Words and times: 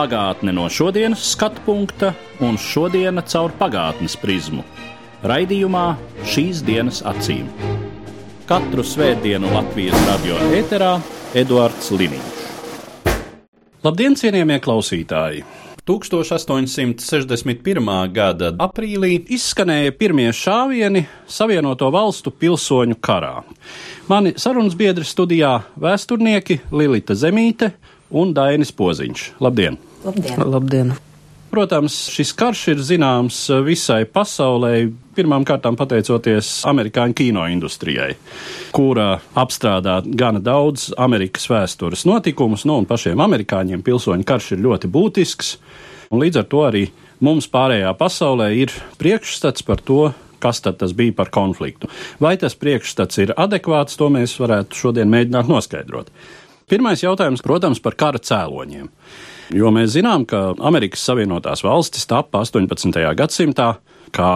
Pagātne 0.00 0.54
no 0.56 0.62
šodienas 0.72 1.20
skatu 1.34 1.60
punkta 1.66 2.14
un 2.40 2.56
šodienas 2.56 3.34
caur 3.34 3.52
pagātnes 3.58 4.14
prizmu. 4.16 4.62
Raidījumā 5.28 5.82
šīs 6.24 6.62
dienas 6.64 7.02
acīm. 7.04 7.44
Katru 8.48 8.80
svētdienu 8.80 9.52
Latvijas 9.52 10.00
radio 10.08 10.40
eterā 10.56 11.04
Eduards 11.36 11.92
Liniņš. 11.92 12.40
Labdien, 13.84 14.16
cienījamie 14.16 14.56
klausītāji! 14.64 15.44
1861. 15.84 17.92
gada 18.16 18.56
aprīlī 18.56 19.28
izskanēja 19.36 19.92
pirmie 20.00 20.32
šāvieni 20.32 21.04
Savienoto 21.28 21.92
Valstu 21.92 22.32
pilsoņu 22.32 22.96
karā. 23.04 23.44
Mani 24.08 24.32
sarunas 24.40 24.72
biedri 24.80 25.04
studijā- 25.04 25.60
vēsturnieki 25.84 26.64
Lilita 26.72 27.12
Zemīte 27.12 27.76
un 28.10 28.34
Dainis 28.34 28.72
Poziņš. 28.76 29.30
Labdien! 29.40 29.78
Labdien! 30.04 30.42
Labdien! 30.44 30.92
Protams, 31.50 31.94
šis 32.14 32.30
karš 32.38 32.60
ir 32.70 32.82
zināms 32.86 33.36
visai 33.66 34.04
pasaulē, 34.06 34.84
pirmām 35.16 35.42
kārtām 35.42 35.74
pateicoties 35.74 36.60
amerikāņu 36.70 37.16
kino 37.18 37.46
industrijai, 37.50 38.12
kura 38.70 39.16
apstrādā 39.34 39.96
gana 40.06 40.38
daudz 40.38 40.92
Amerikas 40.94 41.48
vēstures 41.50 42.06
notikumus, 42.06 42.62
nu 42.70 42.78
un 42.78 42.86
pašiem 42.86 43.18
amerikāņiem 43.26 43.82
pilsoņu 43.82 44.26
karš 44.30 44.52
ir 44.54 44.62
ļoti 44.68 44.90
būtisks, 44.94 45.56
un 46.14 46.22
līdz 46.22 46.44
ar 46.44 46.46
to 46.54 46.62
arī 46.68 46.84
mums 47.18 47.50
pārējā 47.50 47.90
pasaulē 47.98 48.52
ir 48.60 48.76
priekšstats 49.02 49.66
par 49.66 49.82
to, 49.82 50.04
kas 50.40 50.62
tad 50.62 50.78
tas 50.78 50.94
bija 50.96 51.16
par 51.18 51.32
konfliktu. 51.34 51.90
Vai 52.22 52.36
tas 52.38 52.54
priekšstats 52.54 53.24
ir 53.24 53.34
adekvāts, 53.34 53.98
to 53.98 54.06
mēs 54.12 54.38
varētu 54.38 54.78
šodien 54.84 55.10
mēģināt 55.10 55.50
noskaidrot. 55.50 56.14
Pirmais 56.70 57.00
jautājums, 57.02 57.42
protams, 57.42 57.80
par 57.82 57.96
kara 57.98 58.20
cēloņiem. 58.22 58.86
Jo 59.58 59.72
mēs 59.74 59.96
zinām, 59.96 60.22
ka 60.30 60.52
Amerikas 60.62 61.02
Savienotās 61.02 61.64
valstis 61.66 62.06
tapa 62.06 62.44
18. 62.44 63.00
gadsimtā 63.18 63.72
kā 64.14 64.34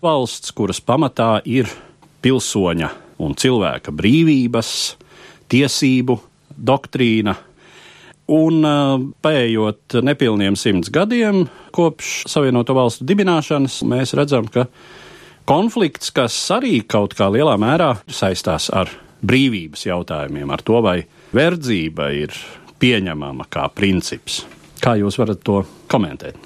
valsts, 0.00 0.54
kuras 0.56 0.80
pamatā 0.80 1.42
ir 1.44 1.68
pilsoņa 2.24 2.88
un 3.20 3.36
cilvēka 3.36 3.92
brīvības, 3.92 4.70
tiesību 5.52 6.16
doktrīna. 6.56 7.34
Un 8.32 8.64
pējot 9.24 9.98
nepilniem 10.04 10.56
simts 10.60 10.88
gadiem 10.92 11.46
kopš 11.76 12.22
Savienoto 12.32 12.76
valstu 12.76 13.04
dibināšanas, 13.08 13.82
mēs 13.88 14.14
redzam, 14.16 14.48
ka 14.52 14.64
konflikts, 15.48 16.12
kas 16.16 16.36
arī 16.56 16.78
kaut 16.84 17.16
kā 17.16 17.28
lielā 17.32 17.58
mērā 17.60 17.94
saistās 18.08 18.70
ar 18.72 18.92
brīvības 19.24 19.86
jautājumiem, 19.88 20.50
ar 20.50 20.62
to, 20.62 20.80
vai 20.84 20.98
verdzība 21.34 22.10
ir 22.14 22.34
pieņemama 22.78 23.48
kā 23.50 23.66
princips. 23.74 24.44
Kā 24.78 24.94
jūs 24.98 25.18
varat 25.18 25.42
to 25.44 25.62
komentēt? 25.90 26.38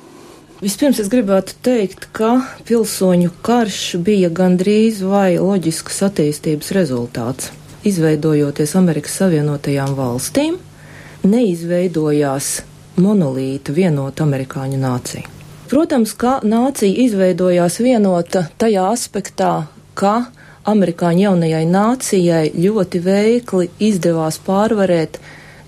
Vispirms 0.62 1.01
es 1.03 1.09
gribētu 1.11 1.56
teikt, 1.67 2.06
ka 2.14 2.37
pilsoņu 2.69 3.33
karš 3.42 3.97
bija 4.06 4.31
gandrīz 4.31 5.01
vai 5.03 5.34
loģiskas 5.34 6.05
attīstības 6.06 6.70
rezultāts. 6.77 7.51
Izveidojoties 7.83 8.77
Amerikas 8.79 9.17
Savienotajām 9.19 9.96
valstīm, 9.98 10.61
neizveidojās 11.27 12.61
monolīta 13.02 13.75
vienota 13.75 14.23
amerikāņu 14.23 14.79
nācija. 14.79 15.27
Protams, 15.73 16.13
ka 16.14 16.36
nācija 16.46 17.08
izveidojās 17.08 17.80
vienota 17.83 18.45
tajā 18.61 18.86
aspektā, 18.92 19.52
ka 19.98 20.29
amerikāņu 20.68 21.27
jaunajai 21.27 21.67
nācijai 21.67 22.50
ļoti 22.55 23.02
veikli 23.02 23.70
izdevās 23.83 24.39
pārvarēt 24.46 25.18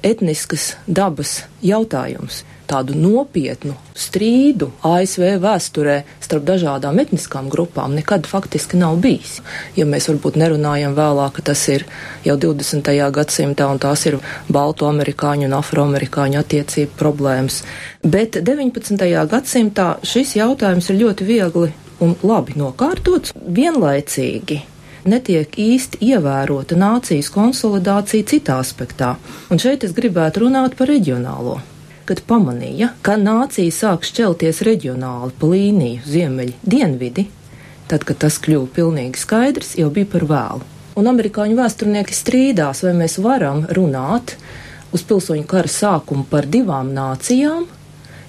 etniskas 0.05 0.75
dabas 0.87 1.43
jautājumus. 1.65 2.45
Tādu 2.65 2.95
nopietnu 2.97 3.75
strīdu 3.93 4.71
ASV 4.89 5.35
vēsturē 5.43 5.99
starp 6.25 6.47
dažādām 6.49 6.97
etniskām 7.03 7.51
grupām 7.53 7.93
nekad 7.93 8.25
faktiski 8.29 8.81
nav 8.81 8.97
bijis. 9.05 9.37
Ja 9.77 9.85
mēs 9.85 10.09
varbūt 10.09 10.39
nerunājam 10.41 10.97
vēlāk, 10.97 11.37
ka 11.37 11.47
tas 11.53 11.67
ir 11.69 11.85
jau 12.25 12.39
20. 12.41 12.89
gadsimtā 13.19 13.69
un 13.69 13.83
tās 13.85 14.07
ir 14.09 14.17
baltu 14.49 14.89
amerikāņu 14.89 15.51
un 15.51 15.59
afroamerikāņu 15.61 16.41
attiecību 16.41 16.97
problēmas. 17.01 17.63
Bet 18.01 18.41
19. 18.41 19.09
gadsimtā 19.29 19.89
šis 20.01 20.39
jautājums 20.41 20.89
ir 20.89 21.03
ļoti 21.05 21.29
viegli 21.29 21.75
un 22.01 22.17
labi 22.25 22.57
nokārtots 22.57 23.37
vienlaicīgi 23.37 24.65
netiek 25.09 25.59
īsti 25.61 26.01
ievērota 26.05 26.77
nācijas 26.79 27.31
konsolidācija 27.35 28.27
citā 28.31 28.59
aspektā. 28.63 29.15
Un 29.53 29.61
šeit 29.63 29.85
es 29.87 29.95
gribētu 29.97 30.45
runāt 30.47 30.77
par 30.79 30.91
reģionālo. 30.93 31.61
Kad 32.05 32.21
pamanīja, 32.29 32.91
ka 33.05 33.17
nācija 33.17 33.73
sāk 33.73 34.05
šķelties 34.05 34.61
reģionāli 34.67 35.33
pa 35.41 35.49
līniju 35.49 36.05
ziemeļi 36.05 36.59
dienvidi, 36.61 37.29
tad, 37.89 38.05
kad 38.05 38.21
tas 38.27 38.37
kļuva 38.45 38.69
pilnīgi 38.77 39.21
skaidrs, 39.21 39.75
jau 39.81 39.89
bija 39.93 40.11
par 40.13 40.27
vēlu. 40.29 40.69
Un 41.01 41.09
amerikāņu 41.11 41.57
vēsturnieki 41.59 42.15
strīdās, 42.15 42.85
vai 42.85 42.93
mēs 42.99 43.17
varam 43.23 43.65
runāt 43.75 44.37
uz 44.95 45.03
pilsoņu 45.03 45.47
kara 45.51 45.71
sākumu 45.71 46.27
par 46.31 46.47
divām 46.47 46.93
nācijām, 46.95 47.65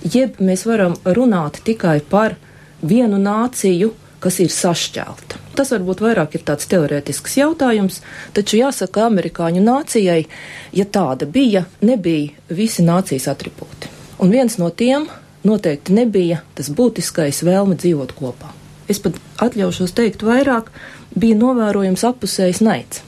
jeb 0.01 0.39
mēs 0.41 0.65
varam 0.65 0.95
runāt 1.05 1.61
tikai 1.67 1.99
par 2.09 2.39
vienu 2.81 3.19
nāciju, 3.21 3.91
kas 4.25 4.39
ir 4.41 4.49
sašķelta. 4.49 5.37
Tas 5.55 5.69
varbūt 5.71 6.01
vairāk 6.01 6.35
ir 6.35 6.43
tāds 6.47 6.65
teorētisks 6.71 7.37
jautājums, 7.37 8.01
taču 8.33 8.57
jāsaka, 8.57 9.05
amerikāņu 9.05 9.61
nācijai, 9.63 10.25
ja 10.73 10.85
tāda 10.97 11.29
bija, 11.29 11.67
nebija 11.85 12.33
visi 12.49 12.83
nācijas 12.85 13.29
atribūti. 13.31 13.91
Un 14.19 14.33
viens 14.33 14.57
no 14.57 14.71
tiem 14.73 15.05
noteikti 15.45 15.93
nebija 15.93 16.41
tas 16.57 16.71
būtiskais 16.73 17.43
vēlme 17.45 17.77
dzīvot 17.77 18.15
kopā. 18.17 18.49
Es 18.89 19.01
pat 19.01 19.17
atļaušos 19.41 19.93
teikt 19.97 20.25
vairāk, 20.25 20.71
bija 21.13 21.37
novērojams 21.37 22.03
apusējs 22.09 22.63
naids. 22.65 23.03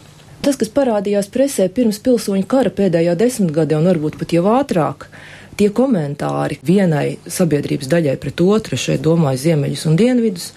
Tas, 0.45 0.55
kas 0.55 0.69
parādījās 0.72 1.31
presē 1.34 1.66
pirms 1.73 1.99
pilsoņu 2.05 2.45
kara 2.47 2.72
pēdējā 2.73 3.17
desmitgadē 3.17 3.81
un 3.81 3.89
varbūt 3.89 4.19
pat 4.22 4.38
jau 4.38 4.45
ātrāk, 4.53 5.09
tie 5.57 5.69
komentāri 5.73 6.59
vienai 6.66 7.17
sabiedrības 7.25 7.89
daļai 7.91 8.17
pret 8.22 8.44
otru, 8.45 8.78
šeit 8.79 9.01
domāju 9.05 9.41
ziemeļus 9.47 9.88
un 9.89 9.97
dienvidus, 9.99 10.51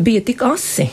bija 0.00 0.22
tik 0.24 0.42
asi, 0.46 0.88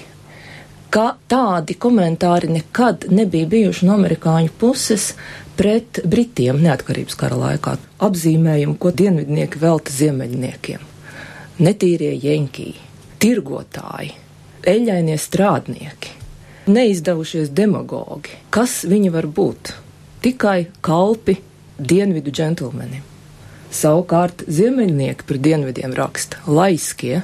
ka 0.90 1.16
tādi 1.28 1.76
komentāri 1.76 2.50
nekad 2.54 3.08
nebija 3.12 3.48
bijuši 3.52 3.88
no 3.88 3.98
amerikāņu 3.98 4.54
puses 4.60 5.14
pret 5.60 6.00
Britiem 6.08 6.62
neatkarības 6.64 7.18
kara 7.20 7.40
laikā. 7.40 7.78
Apzīmējumu, 8.06 8.78
ko 8.80 8.92
dienvidnieki 8.96 9.60
velta 9.62 9.92
ziemeļniekiem. 9.96 10.84
Netīrie 11.64 12.12
jeņkī, 12.20 12.70
tirgotāji, 13.24 14.12
eļļainie 14.68 15.16
strādnieki, 15.20 16.16
neizdevušies 16.68 17.52
demagogi. 17.56 18.36
Kas 18.52 18.84
viņi 18.88 19.12
var 19.14 19.28
būt? 19.28 19.72
Tikai 20.26 20.68
kalpi 20.84 21.38
dienvidu 21.80 22.34
džentlmenim. 22.34 23.04
Savukārt 23.76 24.46
ziemeļnieki 24.48 25.28
par 25.28 25.40
dienvidiem 25.44 25.96
raksta 25.96 26.40
laiskie, 26.48 27.24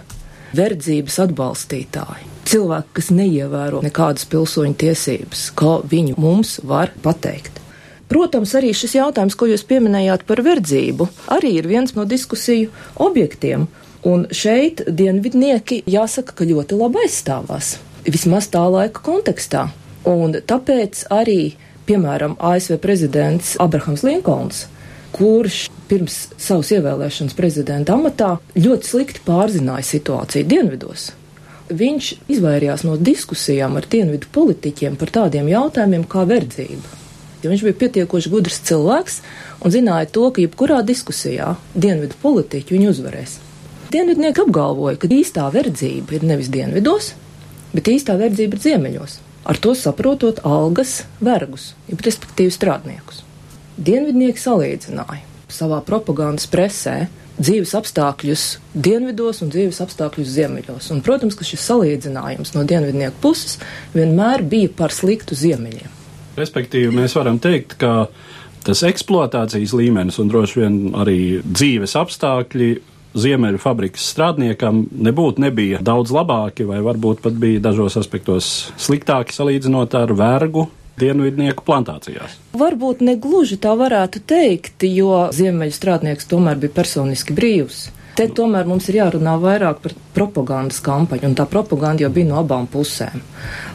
verdzības 0.58 1.18
atbalstītāji, 1.26 2.28
cilvēki, 2.52 2.94
kas 2.98 3.10
neievēro 3.16 3.82
nekādas 3.86 4.28
pilsoņu 4.32 4.78
tiesības, 4.84 5.50
ko 5.58 5.80
viņi 5.88 6.18
mums 6.20 6.60
var 6.68 6.94
pateikt. 7.04 7.62
Protams, 8.12 8.52
arī 8.60 8.74
šis 8.76 8.98
jautājums, 8.98 9.38
ko 9.40 9.48
jūs 9.48 9.64
pieminējāt 9.70 10.26
par 10.28 10.42
verdzību, 10.44 11.08
arī 11.32 11.54
ir 11.62 11.70
viens 11.72 11.96
no 11.96 12.04
diskusiju 12.04 12.68
objektiem. 13.00 13.70
Un 14.04 14.26
šeit 14.34 14.82
dienvidnieki 14.90 15.84
jāsaka, 15.88 16.34
ka 16.36 16.48
ļoti 16.50 16.76
labi 16.76 17.06
aizstāvās, 17.06 17.76
vismaz 18.04 18.50
tā 18.52 18.66
laika 18.68 19.04
kontekstā. 19.06 19.70
Un 20.10 20.34
tāpēc 20.34 21.06
arī, 21.14 21.54
piemēram, 21.88 22.36
ASV 22.42 22.82
prezidents 22.84 23.54
Abrahams 23.64 24.04
Linkolns, 24.04 24.66
kurš 25.16 25.66
pirms 25.90 26.18
savas 26.40 26.72
ievēlēšanas 26.76 27.36
prezidenta 27.38 27.98
amatā 27.98 28.36
ļoti 28.56 28.88
slikti 28.88 29.24
pārzināja 29.26 29.84
situāciju 29.88 30.48
dienvidos. 30.48 31.10
Viņš 31.72 32.08
izvairījās 32.32 32.84
no 32.84 32.98
diskusijām 33.00 33.78
ar 33.80 33.88
dienvidu 33.92 34.28
politiķiem 34.36 34.98
par 35.00 35.12
tādiem 35.20 35.48
jautājumiem 35.52 36.04
kā 36.12 36.26
verdzība. 36.28 36.98
Jo 37.42 37.50
viņš 37.50 37.64
bija 37.66 37.80
pietiekoši 37.84 38.32
gudrs 38.32 38.60
cilvēks 38.68 39.22
un 39.66 39.74
zināja 39.74 40.10
to, 40.14 40.28
ka 40.34 40.44
jebkurā 40.44 40.82
diskusijā 40.86 41.56
dienvidu 41.74 42.20
politiķi 42.22 42.76
viņu 42.76 42.92
uzvarēs. 42.92 43.40
Dienvidnieki 43.92 44.44
apgalvoja, 44.46 45.00
ka 45.00 45.10
īstā 45.12 45.48
verdzība 45.52 46.16
ir 46.16 46.28
nevis 46.28 46.52
dienvidos, 46.54 47.14
bet 47.74 47.90
īstā 47.92 48.16
verdzība 48.20 48.60
ir 48.60 48.66
ziemeļos. 48.68 49.18
Ar 49.52 49.58
to 49.58 49.74
saprotot 49.76 50.44
algas 50.46 51.02
vergus, 51.24 51.72
respektīvi 51.90 52.54
strādniekus. 52.54 53.26
Dienvidnieki 53.82 54.38
salīdzināja 54.38 55.24
savā 55.50 55.80
propagandas 55.86 56.46
presē 56.52 57.08
dzīves 57.42 57.72
apstākļus 57.80 58.44
dienvidos 58.76 59.42
un 59.42 59.50
dzīves 59.50 59.80
apstākļus 59.82 60.30
ziemeļos. 60.36 60.90
Un, 60.94 61.00
protams, 61.02 61.38
ka 61.38 61.48
šis 61.48 61.64
salīdzinājums 61.66 62.54
no 62.54 62.66
dienvidnieku 62.68 63.18
puses 63.24 63.58
vienmēr 63.96 64.44
bija 64.46 64.70
par 64.78 64.94
sliktu 64.94 65.38
ziemeļiem. 65.40 65.98
Respektīvi, 66.38 66.94
mēs 66.94 67.16
varam 67.18 67.40
teikt, 67.42 67.74
ka 67.82 68.12
tas 68.62 68.84
eksploatācijas 68.86 69.74
līmenis 69.74 70.20
un 70.22 70.30
droši 70.30 70.62
vien 70.62 70.78
arī 71.02 71.20
dzīves 71.42 71.98
apstākļi 71.98 72.70
ziemeļu 73.18 73.60
fabrikas 73.60 74.06
strādniekam 74.14 74.86
nebūtu 74.94 75.42
nebija 75.44 75.82
daudz 75.84 76.14
labāki, 76.16 76.68
vai 76.70 76.84
varbūt 76.86 77.26
pat 77.26 77.34
bija 77.42 77.64
dažos 77.66 77.98
aspektos 78.00 78.70
sliktāki 78.80 79.36
salīdzinot 79.36 79.98
ar 80.00 80.14
vergu 80.16 80.70
dienvidnieku 81.02 81.66
plantācijās. 81.68 82.38
Varbūt 82.58 83.02
ne 83.06 83.18
gluži 83.22 83.58
tā 83.62 83.74
varētu 83.80 84.22
teikt, 84.28 84.86
jo 84.88 85.28
ziemeļu 85.34 85.76
strādnieks 85.76 86.30
tomēr 86.32 86.62
bija 86.62 86.78
personiski 86.82 87.36
brīvs. 87.38 87.90
Te 88.16 88.28
tomēr 88.28 88.68
mums 88.68 88.90
ir 88.92 88.98
jārunā 89.00 89.38
vairāk 89.40 89.80
par 89.84 89.94
propagandas 90.16 90.82
kampaņu, 90.84 91.30
un 91.30 91.38
tā 91.40 91.46
propaganda 91.50 92.04
jau 92.04 92.12
bija 92.14 92.28
no 92.28 92.42
abām 92.42 92.68
pusēm. 92.70 93.24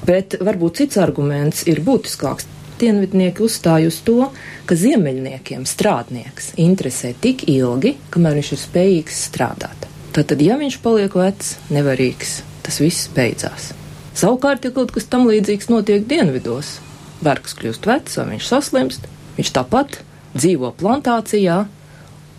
Bet 0.07 0.37
varbūt 0.45 0.83
cits 0.83 1.01
arguments 1.01 1.65
ir 1.71 1.81
būtiskāks. 1.87 2.47
Dienvidnieki 2.77 3.41
uzstāja 3.41 3.89
uz 3.89 4.03
to, 4.05 4.29
ka 4.69 4.77
ziemeļniekiem 4.77 5.65
strādnieks 5.65 6.53
interesē 6.61 7.15
tik 7.25 7.47
ilgi, 7.49 7.95
kamēr 8.13 8.37
viņš 8.37 8.53
ir 8.53 8.61
spējīgs 8.67 9.23
strādāt. 9.31 9.89
Tātad, 10.13 10.45
ja 10.45 10.61
viņš 10.61 10.77
paliek 10.85 11.17
vecs, 11.17 11.55
nevarīgs, 11.73 12.43
tas 12.67 12.83
viss 12.85 13.09
beidzās. 13.17 13.73
Savukārt, 14.17 14.69
ja 14.69 14.73
kaut 14.77 14.93
kas 14.93 15.09
tam 15.13 15.25
līdzīgs 15.29 15.73
notiek 15.73 16.05
dienvidos, 16.09 16.77
vergs 17.25 17.57
kļūst 17.59 17.87
vecs 17.89 18.19
vai 18.21 18.27
viņš 18.35 18.49
saslimst, 18.51 19.07
viņš 19.37 19.53
tāpat 19.57 20.01
dzīvo 20.37 20.73
plantācijā 20.81 21.61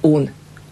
un 0.08 0.28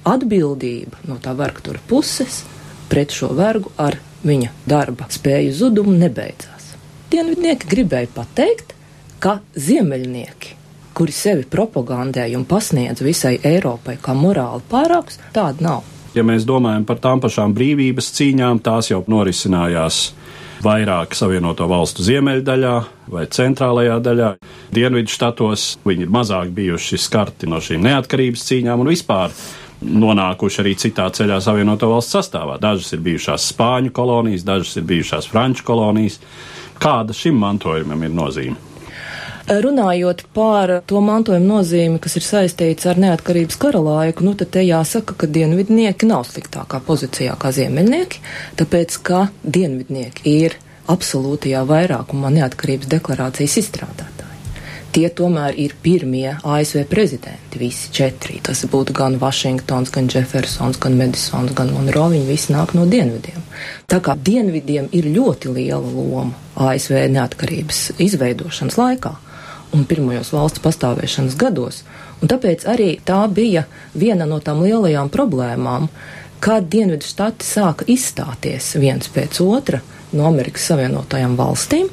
atbildība 0.06 1.02
no 1.10 1.18
tā 1.22 1.34
vergtura 1.38 1.82
puses 1.90 2.44
pret 2.90 3.14
šo 3.16 3.32
vergu 3.38 3.72
ar 3.82 3.98
viņa 4.26 4.52
darba 4.70 5.08
spēju 5.10 5.54
zudumu 5.54 5.96
nebeidzās. 5.98 6.74
Dienvidnieki 7.12 7.70
gribēja 7.70 8.10
pateikt, 8.14 8.74
ka 9.22 9.40
ziemeļnieki, 9.58 10.54
kuri 10.98 11.14
sevi 11.14 11.46
propagandēja 11.50 12.38
un 12.38 12.46
pasniedz 12.50 13.02
visai 13.06 13.36
Eiropai 13.46 13.98
kā 14.02 14.16
morāli 14.18 14.66
pārāks, 14.70 15.20
tāda 15.34 15.66
nav. 15.66 15.84
Ja 16.16 16.24
mēs 16.24 16.46
domājam 16.48 16.86
par 16.88 17.02
tām 17.04 17.22
pašām 17.24 17.54
brīvības 17.56 18.14
cīņām, 18.16 18.62
tās 18.64 18.92
jau 18.92 19.02
norisinājās 19.12 20.14
vairāk 20.64 21.16
Savienoto 21.18 21.68
valstu 21.70 22.06
ziemeļdaļā 22.06 22.76
vai 23.12 23.26
centrālajā 23.32 24.00
daļā. 24.06 24.32
Dienvidu 24.76 25.12
štatos 25.12 25.68
viņi 25.86 26.08
ir 26.08 26.14
mazāk 26.14 26.52
bijuši 26.56 27.00
skarti 27.02 27.50
no 27.50 27.62
šīm 27.64 27.84
neatkarības 27.86 28.46
cīņām 28.50 28.84
un 28.84 28.92
vispār 28.94 29.34
nonākuši 29.86 30.62
arī 30.64 30.76
citā 30.80 31.08
ceļā 31.14 31.42
Savienoto 31.44 31.90
valstu 31.92 32.20
sastāvā. 32.20 32.60
Dažas 32.62 32.94
ir 32.96 33.04
bijušās 33.06 33.50
Spāņu 33.52 33.94
kolonijas, 33.96 34.48
dažas 34.48 34.78
ir 34.80 34.88
bijušās 34.90 35.30
Franču 35.32 35.68
kolonijas. 35.68 36.22
Kāda 36.82 37.16
šim 37.16 37.38
mantojumam 37.40 38.04
ir 38.04 38.16
nozīme? 38.16 38.65
Runājot 39.46 40.24
par 40.34 40.72
to 40.90 40.98
mantojuma 41.06 41.46
nozīmi, 41.46 42.00
kas 42.02 42.16
ir 42.18 42.24
saistīts 42.26 42.88
ar 42.90 42.98
neatkarības 42.98 43.60
kara 43.62 43.78
laiku, 43.78 44.26
nu 44.26 44.34
tad 44.34 44.50
te 44.56 44.64
jāsaka, 44.66 45.14
ka 45.22 45.28
dienvidnieki 45.30 46.08
nav 46.10 46.24
sliktākā 46.26 46.80
pozīcijā 46.88 47.36
kā 47.38 47.52
ziemeļnieki, 47.54 48.24
tāpēc, 48.58 48.96
ka 49.06 49.28
dienvidnieki 49.46 50.32
ir 50.32 50.56
absolūtajā 50.90 51.62
vairākumā 51.70 52.32
neatkarības 52.40 52.90
deklarācijas 52.90 53.60
izstrādātāji. 53.62 54.40
Tie 54.96 55.12
tomēr 55.14 55.54
ir 55.62 55.76
pirmie 55.84 56.38
ASV 56.42 56.88
prezidenti, 56.90 57.60
visi 57.62 57.92
četri. 57.94 58.40
Tas 58.42 58.64
būtu 58.72 58.96
gan 58.98 59.20
Vašingtons, 59.22 59.92
gan 59.94 60.08
Jeffersons, 60.10 60.80
gan 60.82 60.96
Madisons, 60.98 61.52
gan 61.54 61.74
Monroe. 61.76 62.16
Viņi 62.16 62.30
visi 62.30 62.56
nāk 62.56 62.74
no 62.80 62.88
dienvidiem. 62.90 63.44
Tā 63.92 64.00
kā 64.02 64.16
dienvidiem 64.16 64.88
ir 64.96 65.12
ļoti 65.12 65.52
liela 65.52 65.84
loma 65.84 66.32
ASV 66.56 67.04
neatkarības 67.12 67.90
izveidošanas 68.08 68.80
laikā 68.80 69.14
un 69.76 69.86
pirmajos 69.90 70.32
valsts 70.36 70.64
pastāvēšanas 70.64 71.36
gados. 71.40 71.84
Un 72.22 72.32
tāpēc 72.32 72.64
arī 72.72 72.96
tā 73.06 73.26
bija 73.28 73.66
viena 73.94 74.28
no 74.30 74.40
tām 74.44 74.64
lielajām 74.64 75.12
problēmām, 75.14 75.90
kad 76.40 76.68
Dienvidu 76.72 77.08
štati 77.08 77.46
sāka 77.46 77.88
izstāties 77.92 78.76
viens 78.80 79.12
pēc 79.12 79.42
otra 79.44 79.82
no 80.16 80.28
Amerikas 80.30 80.68
Savienotajām 80.72 81.36
valstīm. 81.40 81.92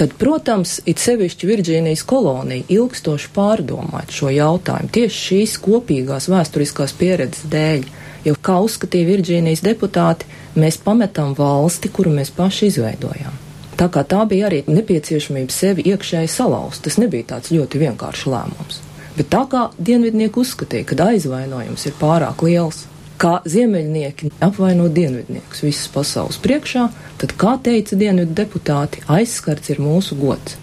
Tad, 0.00 0.14
protams, 0.16 0.78
it 0.88 1.02
sevišķi 1.02 1.48
Virģīnijas 1.48 2.06
kolonija 2.08 2.64
ilgstoši 2.72 3.28
pārdomāt 3.34 4.14
šo 4.16 4.30
jautājumu 4.32 4.88
tieši 4.96 5.20
šīs 5.26 5.58
kopīgās 5.60 6.30
vēsturiskās 6.32 6.96
pieredzes 6.96 7.50
dēļ. 7.52 7.84
Jo, 8.24 8.34
kā 8.40 8.56
uzskatīja 8.64 9.10
Virģīnijas 9.10 9.64
deputāti, 9.64 10.28
mēs 10.56 10.80
pametam 10.80 11.36
valsti, 11.36 11.92
kuru 11.92 12.14
mēs 12.16 12.32
paši 12.36 12.72
izveidojām. 12.72 13.49
Tā 13.80 13.86
kā 13.88 14.02
tā 14.04 14.26
bija 14.28 14.50
arī 14.50 14.60
nepieciešamība 14.68 15.54
sevi 15.56 15.86
iekšēji 15.88 16.28
salauzt, 16.28 16.82
tas 16.84 16.98
nebija 17.00 17.30
tāds 17.30 17.48
ļoti 17.54 17.80
vienkāršs 17.80 18.26
lēmums. 18.28 18.80
Bet 19.16 19.30
tā 19.32 19.46
kā 19.48 19.62
dienvidnieki 19.80 20.42
uzskatīja, 20.42 20.84
ka 20.90 20.98
aizvainojums 21.06 21.86
ir 21.88 21.94
pārāk 21.96 22.44
liels, 22.44 22.82
kā 23.20 23.38
ziemeļnieki 23.48 24.34
apvaino 24.44 24.90
dienvidniekus 24.92 25.64
visas 25.64 25.88
pasaules 25.92 26.36
priekšā, 26.44 26.86
tad, 27.20 27.32
kā 27.40 27.56
teica 27.64 27.96
dienvidu 27.96 28.36
deputāti, 28.36 29.00
aizskarts 29.08 29.72
ir 29.72 29.80
mūsu 29.80 30.16
gods. 30.20 30.58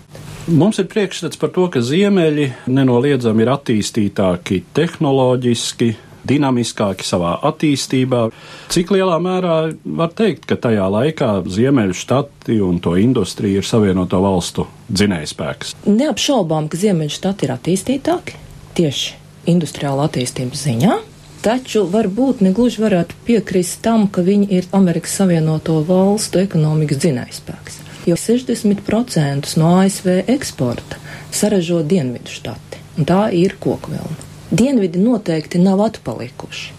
Mums 0.47 0.77
ir 0.79 0.85
priekšstats 0.87 1.41
par 1.41 1.49
to, 1.57 1.65
ka 1.73 1.81
ziemeļi 1.83 2.51
nenoliedzami 2.71 3.43
ir 3.43 3.49
attīstītāki 3.51 4.61
tehnoloģiski, 4.77 5.89
dinamiskāki 6.27 7.05
savā 7.07 7.35
attīstībā. 7.49 8.27
Cik 8.73 8.91
lielā 8.95 9.19
mērā 9.23 9.57
var 9.99 10.11
teikt, 10.17 10.45
ka 10.49 10.59
tajā 10.67 10.87
laikā 10.93 11.31
Ziemeļu 11.47 11.95
štati 11.97 12.59
un 12.63 12.81
to 12.83 12.97
industrija 12.99 13.61
ir 13.61 13.67
savienoto 13.67 14.21
valstu 14.23 14.67
dzinējspēks? 14.91 15.77
Neapšaubām, 15.87 16.69
ka 16.71 16.79
Ziemeļu 16.81 17.15
štati 17.17 17.47
ir 17.47 17.55
attīstītāki 17.57 18.43
tieši 18.77 19.15
industriāla 19.49 20.07
attīstības 20.09 20.65
ziņā. 20.67 20.97
Taču 21.45 21.85
varbūt 21.87 22.41
negluži 22.43 22.81
varētu 22.81 23.17
piekrist 23.27 23.79
tam, 23.85 24.07
ka 24.11 24.23
viņi 24.25 24.49
ir 24.57 24.69
Amerikas 24.75 25.13
Savienoto 25.19 25.77
Valstu 25.87 26.41
ekonomikas 26.41 26.99
dzinējspēks. 27.03 27.81
Jo 28.09 28.17
60% 28.19 29.53
no 29.59 29.75
ASV 29.81 30.23
eksporta 30.33 30.99
saražo 31.31 31.83
dienvidu 31.83 32.33
štati, 32.33 32.81
un 32.97 33.07
tā 33.07 33.27
ir 33.35 33.55
kokvilna. 33.61 34.26
Dienvidi 34.51 34.99
noteikti 35.03 35.59
nav 35.59 35.81
atpalikuši, 35.83 36.71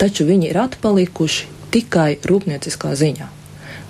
taču 0.00 0.24
viņi 0.24 0.46
ir 0.48 0.58
atpalikuši 0.62 1.48
tikai 1.74 2.14
rūpnieciskā 2.24 2.94
ziņā. 2.96 3.26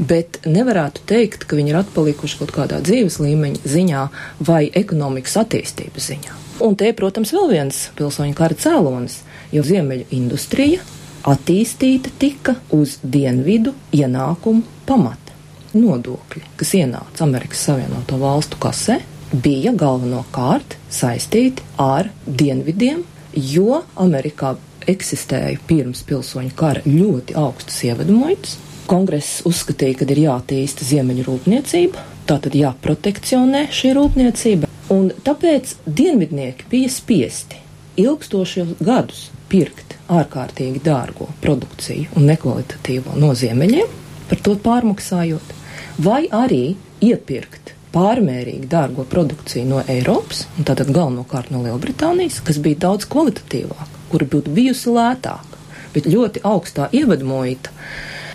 Bet 0.01 0.41
nevarētu 0.49 1.05
teikt, 1.07 1.45
ka 1.47 1.55
viņi 1.55 1.71
ir 1.71 1.79
atpalikuši 1.79 2.41
kaut 2.41 2.51
kādā 2.57 2.81
dzīves 2.83 3.21
līmeņa 3.23 3.71
ziņā 3.71 4.01
vai 4.49 4.65
ekonomikas 4.83 5.37
attīstības 5.45 6.09
ziņā. 6.11 6.39
Un 6.67 6.75
te, 6.75 6.91
protams, 6.97 7.31
vēl 7.37 7.53
viens 7.53 7.79
pilsoņu 8.01 8.35
kara 8.35 8.57
cēlonis, 8.59 9.21
jo 9.55 9.63
ziemeļu 9.63 10.09
industrija 10.17 10.83
attīstīta 11.31 12.11
tika 12.19 12.57
uz 12.75 12.97
dienvidu 13.05 13.77
ienākumu 13.95 14.65
pamata. 14.91 15.37
Nodokļi, 15.77 16.43
kas 16.59 16.75
ienāca 16.81 17.29
Amerikas 17.29 17.63
Savienoto 17.69 18.19
Valstu 18.19 18.59
kasē, 18.59 18.99
bija 19.31 19.71
galvenokārt 19.79 20.75
saistīti 20.91 21.63
ar 21.79 22.11
dienvidiem, 22.27 23.05
jo 23.35 23.83
Amerikā 24.01 24.55
eksistēja 24.91 25.59
pirms 25.69 26.03
pilsoņu 26.09 26.53
kara 26.57 26.83
ļoti 26.87 27.37
augstas 27.39 27.83
ievedumoitas. 27.89 28.57
Kongress 28.91 29.45
uzskatīja, 29.47 30.01
ka 30.01 30.09
ir 30.11 30.25
jātīsta 30.25 30.87
ziemeļu 30.87 31.27
rūpniecība, 31.29 32.03
tātad 32.27 32.57
jāprotekcionē 32.59 33.69
šī 33.75 33.93
rūpniecība, 33.99 34.71
un 34.91 35.13
tāpēc 35.27 35.77
dienvidnieki 35.87 36.67
bija 36.73 36.91
spiesti 36.91 37.61
ilgstošos 38.01 38.79
gadus 38.83 39.29
pirkt 39.51 39.97
ārkārtīgi 40.11 40.83
dārgo 40.83 41.29
produkciju 41.43 42.17
un 42.19 42.27
nekvalitatīvo 42.31 43.17
no 43.19 43.33
ziemeļiem, 43.39 43.99
par 44.31 44.43
to 44.47 44.57
pārmaksājot, 44.65 45.55
vai 46.03 46.25
arī 46.35 46.65
iepirkt 47.03 47.75
pārmērīgi 47.95 48.69
dārgo 48.71 49.05
produkciju 49.09 49.67
no 49.69 49.83
Eiropas, 49.91 50.45
un 50.59 50.67
tātad 50.69 50.93
galvenokārt 50.95 51.51
no 51.55 51.63
Lielbritānijas, 51.65 52.41
kas 52.47 52.61
bija 52.63 52.87
daudz 52.87 53.09
kvalitatīvāka, 53.11 53.89
kura 54.13 54.29
būtu 54.31 54.55
bijusi 54.55 54.95
lētāka, 54.95 55.61
bet 55.95 56.09
ļoti 56.11 56.45
augstā 56.47 56.89
ievadmoita 56.95 57.73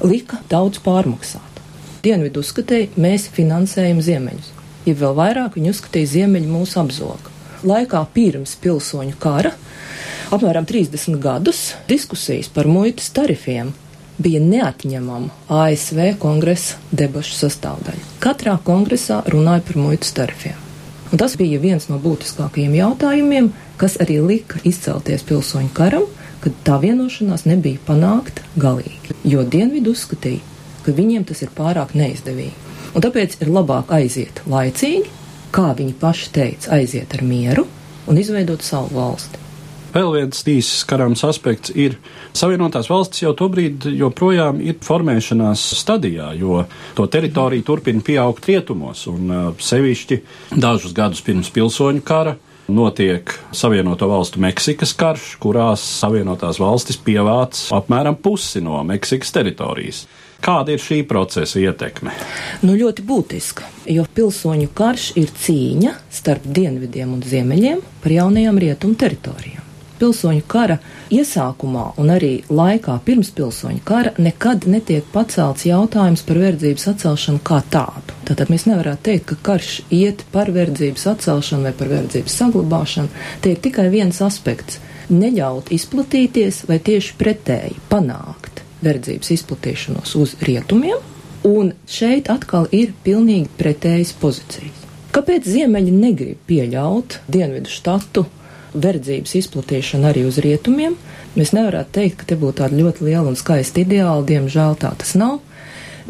lika 0.03 0.41
daudz 0.51 0.81
pārmaksāt. 0.83 1.61
Dienvidu 2.05 2.43
uzskatīja, 2.43 2.91
mēs 3.01 3.29
finansējam 3.33 4.01
ziemeļus, 4.05 4.51
ja 4.85 4.97
vēl 4.99 5.15
vairāk 5.17 5.55
viņi 5.57 5.71
uzskatīja 5.71 6.11
ziemeļu 6.17 6.51
mūsu 6.51 6.81
apzogu. 6.83 7.33
Laikā 7.65 8.03
pirms 8.13 8.53
pilsoņu 8.61 9.15
kara, 9.17 9.55
apmēram 10.35 10.67
30 10.69 11.17
gadus, 11.23 11.71
diskusijas 11.89 12.51
par 12.53 12.69
muitas 12.69 13.09
tarifiem 13.15 13.71
bija 14.17 14.39
neatņemama 14.43 15.29
ASV 15.51 16.15
kongresa 16.21 16.79
debašu 16.91 17.35
sastāvdaļa. 17.41 18.03
Katrā 18.23 18.55
kongresā 18.63 19.21
runāja 19.31 19.65
par 19.67 19.79
muitas 19.81 20.13
tarifiem. 20.15 20.57
Un 21.11 21.21
tas 21.21 21.35
bija 21.37 21.59
viens 21.61 21.87
no 21.91 21.99
būtiskākajiem 22.01 22.73
jautājumiem, 22.79 23.51
kas 23.77 23.99
arī 24.01 24.17
lika 24.23 24.59
izcelties 24.65 25.23
pilsoņu 25.27 25.71
karam, 25.77 26.07
kad 26.43 26.55
tā 26.65 26.79
vienošanās 26.81 27.45
nebija 27.49 27.81
panākta 27.85 28.43
galīgi. 28.59 29.15
Jo 29.23 29.45
Dienvidu 29.45 29.93
uzskatīja, 29.95 30.43
ka 30.85 30.93
viņiem 30.95 31.25
tas 31.29 31.41
ir 31.45 31.53
pārāk 31.55 31.95
neizdevīgi. 31.97 32.53
Un 32.95 33.03
tāpēc 33.03 33.39
ir 33.41 33.51
labāk 33.51 33.91
aiziet 33.95 34.41
laicīgi, 34.49 35.09
kā 35.55 35.71
viņi 35.77 35.95
paši 35.99 36.29
teica, 36.35 36.75
aiziet 36.77 37.15
ar 37.17 37.23
mieru 37.25 37.65
un 38.07 38.19
izveidot 38.21 38.63
savu 38.63 38.95
valsti. 38.95 39.44
Vēl 39.95 40.09
viens 40.11 40.41
īsts 40.51 40.83
karams 40.89 41.21
aspekts 41.23 41.71
ir 41.71 41.93
Savienotās 42.35 42.89
valstis 42.91 43.21
jau 43.23 43.31
tobrīd 43.37 43.85
joprojām 43.95 44.59
ir 44.59 44.75
formēšanās 44.83 45.61
stadijā, 45.79 46.33
jo 46.35 46.65
to 46.97 47.05
teritorija 47.07 47.63
turpina 47.63 48.03
pieaugt 48.03 48.49
rietumos 48.49 49.05
un 49.07 49.31
sevišķi 49.55 50.19
dažus 50.59 50.91
gadus 50.97 51.23
pirms 51.23 51.53
pilsoņu 51.55 52.03
kara 52.03 52.35
notiek 52.67 53.31
Savienoto 53.55 54.09
valstu 54.11 54.43
Meksikas 54.43 54.91
karš, 54.99 55.29
kurās 55.39 55.83
Savienotās 56.01 56.59
valstis 56.59 56.99
pievāc 56.99 57.61
apmēram 57.75 58.19
pusi 58.19 58.59
no 58.65 58.81
Meksikas 58.83 59.31
teritorijas. 59.31 60.05
Kāda 60.43 60.75
ir 60.75 60.81
šī 60.83 61.05
procesa 61.07 61.61
ietekme? 61.61 62.11
Nu, 62.67 62.75
ļoti 62.75 63.05
būtiska, 63.07 63.69
jo 63.95 64.03
pilsoņu 64.17 64.73
karš 64.75 65.13
ir 65.21 65.31
cīņa 65.31 65.95
starp 66.11 66.49
dienvidiem 66.57 67.15
un 67.15 67.23
ziemeļiem 67.23 67.85
par 68.03 68.19
jaunajām 68.19 68.59
rietumu 68.65 68.99
teritorijām 68.99 69.64
pilsoņu 70.05 70.45
kara 70.47 70.77
iesākumā 71.13 71.85
un 72.01 72.11
arī 72.13 72.31
laikā 72.49 72.99
pirms 73.05 73.31
pilsoņu 73.35 73.81
kara 73.87 74.13
nekad 74.21 74.67
netiek 74.69 75.05
pacelts 75.13 75.65
jautājums 75.65 76.23
par 76.27 76.41
verdzības 76.43 76.89
atcelšanu 76.93 77.41
kā 77.45 77.61
tādu. 77.73 78.17
Tātad 78.29 78.51
mēs 78.53 78.67
nevarētu 78.69 79.05
teikt, 79.09 79.25
ka 79.31 79.39
karš 79.49 79.71
iet 79.93 80.21
par 80.33 80.51
verdzības 80.53 81.07
atcelšanu 81.15 81.67
vai 81.67 81.73
par 81.77 81.89
verdzības 81.93 82.37
saglabāšanu. 82.41 83.25
Te 83.41 83.55
ir 83.55 83.63
tikai 83.65 83.89
viens 83.93 84.21
aspekts- 84.21 84.79
neļaut 85.21 85.73
izplatīties 85.73 86.65
vai 86.69 86.79
tieši 86.79 87.17
pretēji 87.17 87.81
panākt 87.89 88.61
verdzības 88.85 89.31
izplatīšanos 89.37 90.15
uz 90.21 90.35
rietumiem, 90.41 91.01
un 91.43 91.73
šeit 91.87 92.29
atkal 92.29 92.67
ir 92.71 92.93
pilnīgi 93.05 93.49
pretējas 93.57 94.13
pozīcijas. 94.21 94.81
Kāpēc 95.15 95.45
Ziemeļi 95.47 95.91
negrib 95.95 96.37
pieļaut 96.49 97.19
Dienvidu 97.31 97.71
štatu 97.71 98.25
verdzības 98.81 99.35
izplatīšanu 99.39 100.09
arī 100.09 100.25
uz 100.29 100.39
rietumiem. 100.43 100.97
Mēs 101.35 101.53
nevaram 101.55 101.87
teikt, 101.91 102.21
ka 102.21 102.29
te 102.29 102.37
būtu 102.39 102.61
tāda 102.61 102.79
ļoti 102.79 103.07
liela 103.07 103.27
un 103.31 103.39
skaista 103.39 103.81
ideāla, 103.83 104.25
diemžēl 104.27 104.77
tā 104.81 104.93
tas 104.99 105.15
nav. 105.19 105.39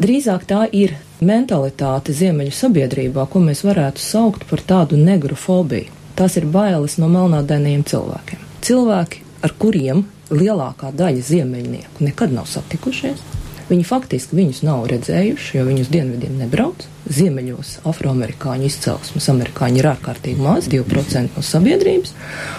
Drīzāk 0.02 0.44
tā 0.50 0.66
ir 0.72 0.96
mentalitāte 1.24 2.12
ziemeļu 2.12 2.52
sabiedrībā, 2.52 3.24
ko 3.30 3.40
mēs 3.40 3.64
varētu 3.64 4.02
saukt 4.02 4.44
par 4.50 4.60
tādu 4.60 4.98
negru 5.00 5.38
fobiju. 5.38 5.92
Tās 6.16 6.36
ir 6.40 6.48
bailes 6.48 6.98
no 7.00 7.08
melnādainajiem 7.12 7.84
cilvēkiem. 7.88 8.44
Cilvēki, 8.64 9.24
ar 9.44 9.56
kuriem 9.60 10.04
lielākā 10.32 10.92
daļa 10.96 11.24
ziemeļnieku 11.30 12.04
nekad 12.04 12.32
nav 12.36 12.48
satikušies, 12.50 13.20
Viņi 13.66 13.82
faktiski 13.86 14.36
viņus 14.38 14.62
nav 14.62 14.84
redzējuši, 14.92 15.56
jo 15.58 15.64
viņi 15.66 15.82
uz 15.82 15.88
dienvidiem 15.90 16.36
nebrauc. 16.38 16.86
Ziemeļos 17.06 17.80
afroamerikāņu 17.86 18.66
izcelsmes 18.66 19.28
amerikāņi 19.32 19.82
ir 19.82 19.90
ārkārtīgi 19.92 20.42
maz, 20.42 20.66
2% 20.72 21.38
no 21.38 21.44
sabiedrības, 21.46 22.14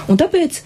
un 0.08 0.20
tāpēc 0.20 0.62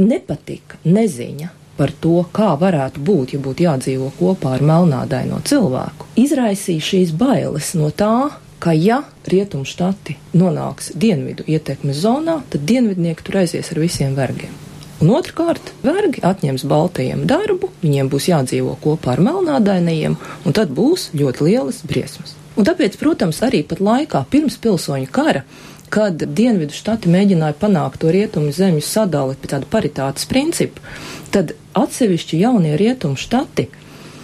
nepatika 0.00 0.80
neziņa 0.84 1.52
par 1.76 1.92
to, 2.00 2.22
kā 2.32 2.54
varētu 2.60 3.02
būt, 3.04 3.34
ja 3.36 3.40
būtu 3.44 3.66
jādzīvo 3.66 4.10
kopā 4.16 4.56
ar 4.56 4.64
melnādaino 4.64 5.42
cilvēku, 5.44 6.08
izraisīja 6.16 6.88
šīs 6.90 7.12
bailes 7.16 7.74
no 7.76 7.90
tā, 7.92 8.30
ka 8.58 8.72
ja 8.72 9.02
rietumu 9.28 9.68
štati 9.68 10.16
nonāks 10.32 10.94
dienvidu 10.96 11.44
ietekmes 11.46 12.00
zonā, 12.00 12.40
tad 12.50 12.64
dienvidnieki 12.68 13.26
tur 13.26 13.42
aizies 13.42 13.68
ar 13.72 13.82
visiem 13.82 14.16
vergiem. 14.16 14.54
Un 15.04 15.12
otrkārt, 15.12 15.74
vergi 15.84 16.22
atņems 16.24 16.64
baltajiem 16.64 17.26
darbu, 17.28 17.68
viņiem 17.82 18.08
būs 18.08 18.30
jādzīvo 18.30 18.78
kopā 18.80 19.12
ar 19.12 19.20
melnādainajiem, 19.28 20.16
un 20.16 20.56
tad 20.56 20.72
būs 20.72 21.10
ļoti 21.12 21.50
lielas 21.50 21.82
briesmas. 21.84 22.32
Un 22.56 22.64
tāpēc, 22.64 22.96
protams, 23.00 23.42
arī 23.44 23.62
pat 23.68 23.82
laikā 23.84 24.22
pirms 24.32 24.56
pilsoņu 24.64 25.08
kara, 25.12 25.42
kad 25.92 26.18
dienvidu 26.18 26.74
štati 26.74 27.10
mēģināja 27.12 27.56
panākt 27.60 28.00
to 28.02 28.10
rietumu 28.12 28.52
zemju 28.54 28.82
sadali 28.82 29.36
pēc 29.38 29.52
tāda 29.52 29.68
paritātes 29.70 30.26
principa, 30.30 30.82
tad 31.34 31.52
atsevišķi 31.76 32.40
jaunie 32.40 32.74
rietumu 32.80 33.18
štati, 33.20 33.68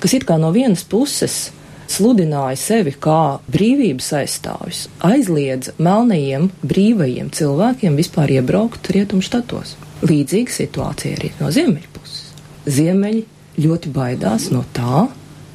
kas 0.02 0.16
it 0.16 0.26
kā 0.28 0.38
no 0.40 0.50
vienas 0.54 0.82
puses 0.88 1.52
sludināja 1.92 2.56
sevi 2.56 2.94
kā 2.96 3.38
brīvības 3.52 4.08
aizstāvis, 4.22 4.86
aizliedza 5.04 5.74
melnajiem 5.82 6.48
brīvajiem 6.64 7.30
cilvēkiem 7.36 7.98
vispār 8.00 8.32
iebraukt 8.38 8.90
rietumu 8.94 9.22
štatos. 9.24 9.76
Līdzīga 10.02 10.56
situācija 10.56 11.18
arī 11.18 11.30
no 11.38 11.52
ziemeļa 11.54 11.90
puses. 11.94 12.22
Ziemeļi 12.66 13.26
ļoti 13.62 13.92
baidās 13.92 14.48
no 14.54 14.64
tā, 14.74 15.06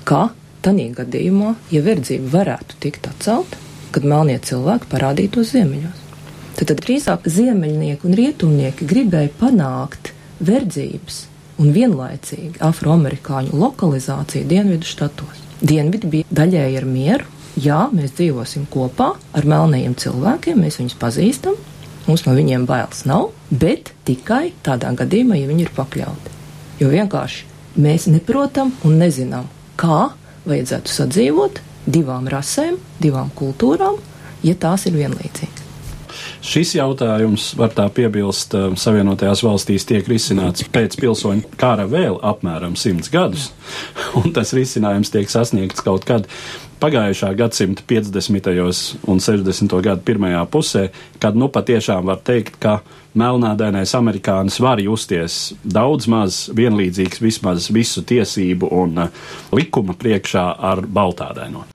ka 0.07 0.29
tādā 0.67 0.89
gadījumā, 0.97 1.53
ja 1.73 1.81
verdzība 1.85 2.31
varētu 2.33 2.77
tikt 2.83 3.07
atcelta, 3.09 3.59
kad 3.95 4.05
melnie 4.07 4.37
cilvēki 4.43 4.89
parādītos 4.91 5.53
ziemeļos. 5.55 6.03
Tad, 6.57 6.67
tad 6.71 6.83
drīzāk 6.83 7.29
ziemeļnieki 7.29 8.07
un 8.07 8.17
rietumnieki 8.17 8.87
gribēja 8.89 9.33
panākt 9.39 10.11
verdzības 10.43 11.23
un 11.61 11.71
vienlaicīgi 11.73 12.61
afroamerikāņu 12.65 13.57
lokalizāciju 13.57 14.49
dienvidu 14.49 14.89
štatos. 14.89 15.41
Dienvidi 15.61 16.09
bija 16.11 16.37
daļēji 16.41 16.77
ar 16.81 16.85
mieru, 16.85 17.31
jā, 17.57 17.79
mēs 17.93 18.13
dzīvosim 18.19 18.67
kopā 18.73 19.13
ar 19.37 19.49
melnajiem 19.49 19.97
cilvēkiem, 19.97 20.61
mēs 20.65 20.81
viņus 20.81 20.99
pazīstam, 21.01 21.57
Mums 22.07 22.23
no 22.23 22.31
viņiem 22.37 22.63
bailes 22.63 23.01
nav, 23.03 23.33
bet 23.51 23.89
tikai 24.07 24.53
tādā 24.63 24.93
gadījumā, 24.95 25.35
ja 25.41 25.47
viņi 25.49 25.65
ir 25.65 25.71
pakļauti. 25.75 26.35
Jo 26.79 26.87
vienkārši 26.93 27.81
mēs 27.83 28.05
neprotam 28.07 28.71
un 28.87 28.95
nezinām, 29.01 29.49
kā 29.75 30.13
vajadzētu 30.47 30.93
sadzīvot 30.93 31.61
divām 31.87 32.27
rasēm, 32.31 32.77
divām 33.03 33.31
kultūrām, 33.37 34.01
ja 34.43 34.55
tās 34.59 34.85
ir 34.89 34.97
vienlīdzīgas. 34.99 35.56
Šis 36.45 36.75
jautājums, 36.77 37.49
var 37.57 37.73
tā 37.75 37.87
piebilst, 37.93 38.53
eh, 38.53 38.69
Savienotajās 38.77 39.41
valstīs 39.45 39.87
tiek 39.89 40.07
risināts 40.07 40.65
pēc 40.71 40.99
pilsoņu 41.01 41.57
kara 41.57 41.87
vēl 41.89 42.19
apmēram 42.21 42.77
simts 42.77 43.09
gadus, 43.09 43.51
un 44.19 44.33
tas 44.33 44.53
risinājums 44.53 45.11
tiek 45.13 45.29
sasniegts 45.29 45.81
kaut 45.81 46.05
kad 46.05 46.27
pagājušā 46.81 47.31
gadsimta 47.37 47.81
50. 47.89 49.01
un 49.07 49.19
60. 49.19 49.81
gadu 49.81 50.05
pirmajā 50.05 50.45
pusē, 50.51 50.87
kad 51.19 51.35
nu 51.35 51.49
patiešām 51.49 52.05
var 52.05 52.21
teikt, 52.21 52.59
ka 52.61 52.79
melnādainais 53.17 53.95
amerikānis 53.97 54.59
var 54.61 54.81
justies 54.81 55.55
daudz 55.63 56.07
maz 56.11 56.43
vienlīdzīgs 56.53 57.21
vismaz 57.23 57.71
visu 57.73 58.03
tiesību 58.05 58.69
un 58.77 59.07
uh, 59.07 59.25
likuma 59.57 59.97
priekšā 59.97 60.45
ar 60.69 60.83
baltādaino. 60.85 61.65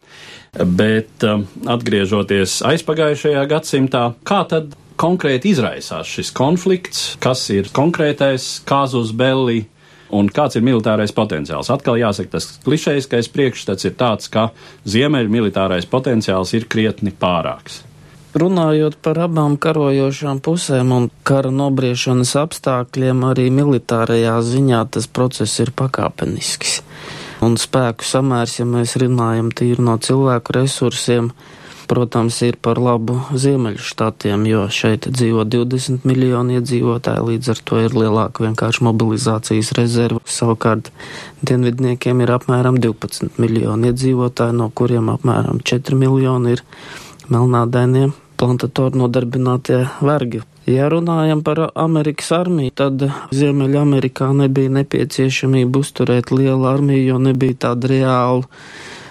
Bet 0.52 1.24
uh, 1.24 1.46
atgriežoties 1.64 2.58
aizpagājušajā 2.68 3.42
gadsimtā, 3.48 4.02
kā 4.20 4.42
tad 4.44 4.74
konkrēti 5.00 5.48
izraisās 5.54 6.10
šis 6.12 6.28
konflikts, 6.36 7.14
kas 7.24 7.46
ir 7.54 7.70
konkrētais 7.72 8.58
kāzus 8.68 9.14
belli, 9.16 9.62
un 10.12 10.28
kāds 10.28 10.58
ir 10.60 10.66
militārais 10.66 11.14
potenciāls. 11.16 11.72
Atkal 11.72 11.96
jāsaka, 12.02 12.34
tas 12.36 12.50
klišejiskais 12.66 13.30
priekšstats 13.32 13.88
ir 13.88 13.96
tāds, 13.96 14.28
ka 14.28 14.50
ziemeļu 14.84 15.32
militārais 15.32 15.88
potenciāls 15.88 16.52
ir 16.58 16.68
krietni 16.68 17.14
pārāks. 17.16 17.80
Runājot 18.36 19.00
par 19.04 19.24
abām 19.24 19.58
karojošām 19.60 20.44
pusēm 20.44 20.92
un 20.92 21.08
kara 21.24 21.48
nobriešanas 21.52 22.36
apstākļiem, 22.44 23.24
arī 23.28 23.48
militārajā 23.52 24.36
ziņā 24.52 24.84
tas 24.92 25.08
process 25.08 25.64
ir 25.64 25.72
pakāpenisks. 25.76 26.82
Un 27.42 27.56
spēku 27.58 28.06
samērs, 28.06 28.60
ja 28.60 28.64
mēs 28.68 28.94
runājam 29.02 29.48
tīri 29.50 29.82
no 29.82 29.96
cilvēku 29.98 30.54
resursiem, 30.54 31.32
protams, 31.90 32.36
ir 32.46 32.54
par 32.62 32.78
labu 32.78 33.16
ziemeļu 33.34 33.82
štatiem, 33.82 34.44
jo 34.46 34.60
šeit 34.70 35.08
dzīvo 35.10 35.42
20 35.50 36.06
miljoni 36.06 36.60
iedzīvotāji, 36.60 37.24
līdz 37.32 37.50
ar 37.52 37.62
to 37.66 37.80
ir 37.82 37.96
lielāka 37.98 38.46
vienkārši 38.46 38.86
mobilizācijas 38.86 39.72
rezerva. 39.74 40.22
Savukārt 40.22 40.92
dienvidniekiem 41.42 42.22
ir 42.22 42.34
apmēram 42.36 42.78
12 42.78 43.42
miljoni 43.42 43.90
iedzīvotāji, 43.90 44.58
no 44.62 44.70
kuriem 44.70 45.10
apmēram 45.10 45.58
4 45.66 45.98
miljoni 45.98 46.54
ir 46.54 46.62
melnādainie 47.26 48.12
plantatoru 48.38 49.02
nodarbinātie 49.02 49.82
vergi. 49.98 50.46
Ja 50.66 50.86
runājam 50.86 51.40
par 51.42 51.58
Amerikas 51.74 52.28
armiju, 52.36 52.70
tad 52.78 53.02
Ziemeļamerikā 53.34 54.28
nebija 54.38 54.70
nepieciešamība 54.70 55.80
uzturēt 55.82 56.30
lielu 56.30 56.68
armiju, 56.70 57.02
jo 57.08 57.18
nebija 57.18 57.56
tāda 57.66 57.90
reāla 57.90 58.44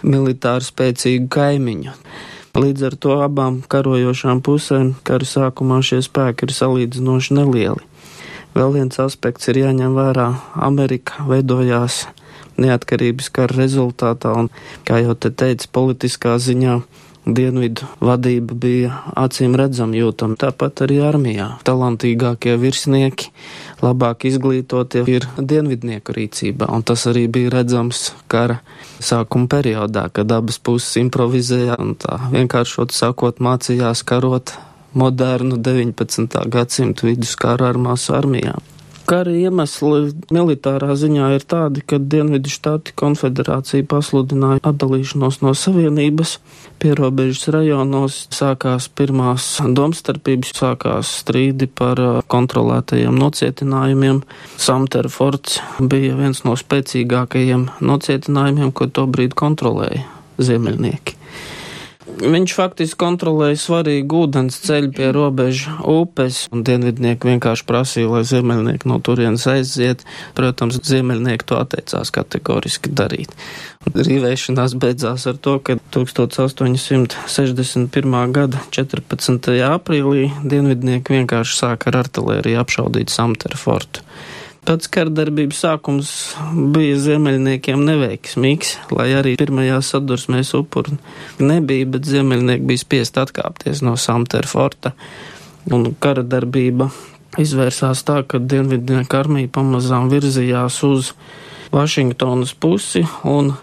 militāri 0.07 0.63
spēcīga 0.63 1.27
kaimiņu. 1.35 1.97
Līdz 2.55 2.87
ar 2.87 2.95
to 3.03 3.17
abām 3.25 3.59
karojošām 3.67 4.39
pusēm 4.47 4.93
kara 5.07 5.27
sākumā 5.27 5.81
šie 5.83 5.99
spēki 6.07 6.47
ir 6.47 6.55
salīdzinoši 6.55 7.35
nelieli. 7.35 7.83
Vēl 8.55 8.73
viens 8.75 8.99
aspekts 9.03 9.51
ir 9.51 9.59
jāņem 9.59 9.93
vērā. 9.95 10.31
Amerika 10.55 11.27
veidojās 11.27 12.05
neatkarības 12.59 13.27
kara 13.31 13.59
rezultātā, 13.59 14.33
un, 14.39 14.49
kā 14.87 15.03
jau 15.03 15.15
te 15.19 15.31
teica, 15.35 15.67
politiskā 15.71 16.39
ziņā 16.39 16.79
dienvidu 17.25 17.85
vadība 18.01 18.55
bija 18.57 19.01
acīm 19.19 19.55
redzama 19.59 19.97
jūtama. 19.97 20.37
Tāpat 20.39 20.83
arī 20.85 20.99
armijā 21.05 21.47
talantīgākie 21.67 22.55
virsnieki, 22.61 23.29
labāk 23.83 24.25
izglītotie 24.29 25.03
ir 25.11 25.27
dienvidnieku 25.37 26.15
rīcībā, 26.17 26.69
un 26.73 26.85
tas 26.87 27.05
arī 27.11 27.27
bija 27.31 27.53
redzams 27.57 28.09
kara 28.31 28.59
sākuma 28.99 29.49
periodā, 29.51 30.07
kad 30.13 30.31
abas 30.31 30.59
puses 30.59 30.97
improvizēja 31.01 31.77
un 31.81 31.95
tā 31.99 32.17
vienkāršot 32.33 32.95
sakot 32.95 33.41
mācījās 33.43 34.03
karot 34.07 34.55
modernu 34.93 35.61
19. 35.61 36.41
gadsimtu 36.51 37.11
viduskara 37.11 37.71
ar 37.71 37.79
masu 37.79 38.17
armijām. 38.17 38.70
Kara 39.11 39.31
iemesli 39.35 40.13
militārā 40.31 40.93
ziņā 40.95 41.33
ir 41.35 41.43
tādi, 41.43 41.81
ka 41.83 41.97
Dienvidu 41.99 42.47
štati 42.47 42.93
konfederācija 42.95 43.83
pasludināja 43.91 44.61
atdalīšanos 44.69 45.41
no 45.43 45.51
savienības, 45.51 46.37
pierobežas 46.79 47.49
rajonos 47.51 48.21
sākās 48.31 48.87
pirmās 48.95 49.49
domstarpības, 49.67 50.53
sākās 50.55 51.11
strīdi 51.25 51.67
par 51.67 51.99
uh, 51.99 52.21
kontrolētajiem 52.31 53.19
nocietinājumiem. 53.19 54.23
Samtera 54.55 55.11
forts 55.11 55.59
bija 55.83 56.15
viens 56.15 56.45
no 56.47 56.55
spēcīgākajiem 56.55 57.67
nocietinājumiem, 57.83 58.71
ko 58.71 58.87
tobrīd 58.87 59.35
kontrolēja 59.35 60.07
ziemeļnieki. 60.39 61.19
Viņš 62.21 62.53
faktiski 62.53 62.99
kontrolēja 63.01 63.57
svarīgu 63.57 64.19
ūdens 64.25 64.59
ceļu 64.61 64.91
pie 64.93 65.07
robeža 65.15 65.71
upes, 65.89 66.43
un 66.53 66.61
dienvidnieki 66.67 67.29
vienkārši 67.31 67.65
prasīja, 67.69 68.09
lai 68.11 68.21
ziemeļnieki 68.29 68.89
no 68.91 68.97
turienes 69.01 69.45
aiziet. 69.49 69.99
Protams, 70.37 70.77
ziemeļnieki 70.85 71.47
to 71.49 71.55
atteicās 71.57 72.13
kategoriski 72.13 72.93
darīt. 72.93 73.33
Rīvēšanās 73.89 74.77
beidzās 74.77 75.25
ar 75.31 75.35
to, 75.41 75.57
ka 75.65 75.79
1861. 75.95 78.35
gada 78.37 78.57
14. 78.69 79.49
aprīlī 79.71 80.29
dienvidnieki 80.45 81.17
vienkārši 81.17 81.53
sāka 81.63 81.89
ar 81.89 81.95
artilēriju 82.03 82.61
apšaudīt 82.61 83.09
Samtera 83.09 83.57
fortu. 83.57 84.05
Pats 84.61 84.89
kardarbības 84.93 85.59
sākums 85.63 86.09
bija 86.73 86.97
ziemeļniekiem 87.01 87.81
neveiksmīgs, 87.81 88.75
lai 88.93 89.07
arī 89.17 89.33
pirmajā 89.39 89.79
sadursmēs 89.87 90.53
upuri 90.59 90.99
nebija, 91.41 91.87
bet 91.95 92.05
ziemeļnieki 92.05 92.67
bija 92.69 92.83
spiest 92.83 93.17
atkāpties 93.17 93.81
no 93.81 93.95
Samtera 93.97 94.45
forta. 94.45 94.93
Un 95.73 95.95
kara 96.01 96.21
darbība 96.21 96.91
izvērsās 97.41 98.05
tā, 98.05 98.21
ka 98.21 98.37
dienvidnieku 98.37 99.17
armija 99.17 99.49
pamazām 99.57 100.11
virzījās 100.13 100.77
uz 100.85 101.11
Vašingtonas 101.73 102.53
pusi 102.53 103.01
un 103.25 103.53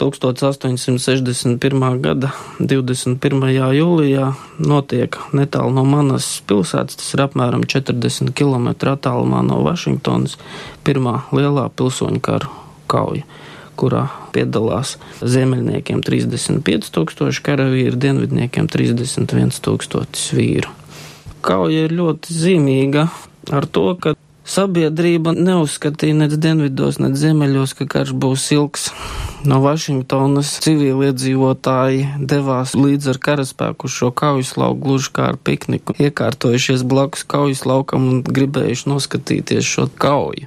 1861. 0.00 2.00
gada 2.04 2.32
21. 2.60 3.46
jūlijā 3.76 4.32
notiek 4.62 5.18
netālu 5.36 5.74
no 5.76 5.84
manas 5.88 6.26
pilsētas, 6.48 6.98
tas 7.00 7.14
ir 7.14 7.24
apmēram 7.26 7.66
40 7.68 8.32
km 8.36 8.68
attālumā 8.94 9.40
no 9.46 9.62
Vašingtonas, 9.66 10.38
pirmā 10.86 11.22
lielā 11.34 11.68
pilsoņu 11.76 12.20
karu 12.24 12.52
kauja 12.92 13.24
kurā 13.76 14.06
piedalās 14.34 14.96
ziemeļniekiem 15.20 16.02
35 16.04 16.90
tūkstoši 16.94 17.44
karavīru, 17.46 17.98
dienvidniekiem 17.98 18.68
31 18.70 19.60
tūkstotis 19.64 20.30
vīru. 20.36 20.70
Kauja 21.42 21.88
ir 21.88 21.94
ļoti 21.96 22.36
zīmīga 22.36 23.08
ar 23.50 23.66
to, 23.66 23.88
ka 23.98 24.14
sabiedrība 24.46 25.34
neuzskatīja 25.34 26.20
nec 26.20 26.36
dienvidos, 26.38 27.00
nec 27.02 27.16
ziemeļos, 27.18 27.74
ka 27.78 27.88
karš 27.90 28.14
būs 28.14 28.50
ilgs. 28.54 28.90
No 29.42 29.56
Vašingtonas 29.58 30.52
civiliedzīvotāji 30.62 32.04
devās 32.30 32.76
līdz 32.78 33.08
ar 33.10 33.18
karaspēku 33.26 33.88
uz 33.88 33.96
šo 33.96 34.10
kaujas 34.14 34.52
lauku 34.54 34.78
gluži 34.84 35.10
kā 35.16 35.24
ar 35.32 35.38
pikniku, 35.42 35.96
iekārtojušies 35.98 36.84
blakus 36.86 37.24
kaujas 37.26 37.64
laukam 37.66 38.06
un 38.06 38.20
gribējuši 38.22 38.86
noskatīties 38.92 39.66
šo 39.66 39.88
kauju. 39.98 40.46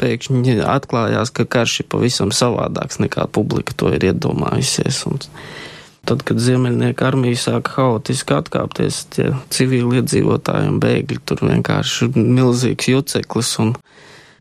Pēkšņi 0.00 0.56
atklājās, 0.64 1.34
ka 1.36 1.44
karš 1.44 1.82
ir 1.82 1.90
pavisam 1.92 2.32
savādāks 2.32 2.96
nekā 3.04 3.28
publika 3.28 3.76
to 3.76 3.92
ir 3.92 4.08
iedomājusies. 4.08 5.04
Un 5.10 5.20
tad, 6.08 6.24
kad 6.24 6.40
Ziemeļnieku 6.40 7.04
armija 7.04 7.42
sāka 7.44 7.76
haotiski 7.76 8.38
atkāpties, 8.38 9.04
tie 9.12 9.34
civiliedzīvotāji 9.52 10.72
un 10.72 10.80
bēgļi 10.80 11.20
tur 11.28 11.44
vienkārši 11.44 12.08
ir 12.08 12.24
milzīgs 12.40 12.88
juceklis 12.88 13.52
un 13.60 13.76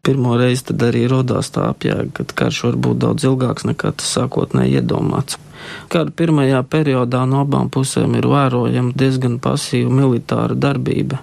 pirmo 0.04 0.36
reizi 0.36 0.66
tad 0.68 0.84
arī 0.84 1.06
rodās 1.08 1.48
tā 1.56 1.70
apjēga, 1.72 2.10
ka 2.12 2.26
karš 2.44 2.58
var 2.66 2.78
būt 2.86 2.98
daudz 3.06 3.24
ilgāks 3.30 3.64
nekā 3.70 3.94
tas 3.96 4.10
sākotnēji 4.18 4.82
iedomāts. 4.82 5.40
Kara 5.88 6.12
pirmajā 6.12 6.60
periodā 6.68 7.22
no 7.30 7.46
abām 7.46 7.70
pusēm 7.72 8.18
ir 8.20 8.28
vērojama 8.28 8.92
diezgan 9.00 9.40
pasīva 9.44 9.94
militāra 10.02 10.60
darbība. 10.60 11.22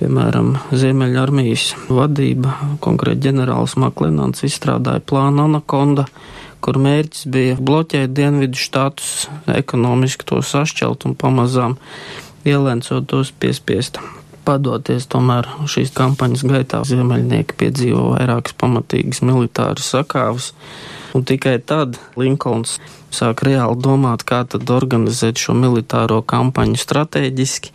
Piemēram, 0.00 0.54
Ziemeļarmijas 0.72 1.68
vadība, 1.92 2.54
konkrēti 2.80 3.26
ģenerālis 3.28 3.76
Maklenants 3.82 4.46
izstrādāja 4.46 5.04
plānu 5.04 5.44
Anakonda, 5.44 6.06
kur 6.64 6.78
mērķis 6.80 7.26
bija 7.34 7.58
bloķēt 7.60 8.14
dienvidu 8.16 8.56
štatus, 8.56 9.26
ekonomiski 9.52 10.30
to 10.30 10.40
sašķelt 10.40 11.04
un 11.10 11.18
pamazām 11.18 11.76
ielēncot 12.48 13.10
tos 13.10 13.34
piespiest 13.36 14.00
padoties, 14.48 15.06
tomēr 15.12 15.48
šīs 15.68 15.92
kampaņas 15.96 16.44
gaitā 16.48 16.80
ziemeļnieki 16.88 17.56
piedzīvo 17.60 18.14
vairākas 18.14 18.56
pamatīgas 18.60 19.20
militāras 19.26 19.90
sakāves, 19.92 20.52
un 21.16 21.26
tikai 21.28 21.58
tad 21.60 22.00
Linkolns 22.16 22.78
sāk 23.14 23.44
reāli 23.46 23.76
domāt, 23.84 24.24
kā 24.28 24.42
tad 24.48 24.68
organizēt 24.72 25.40
šo 25.40 25.56
militāro 25.56 26.20
kampaņu 26.24 26.80
strateģiski, 26.80 27.72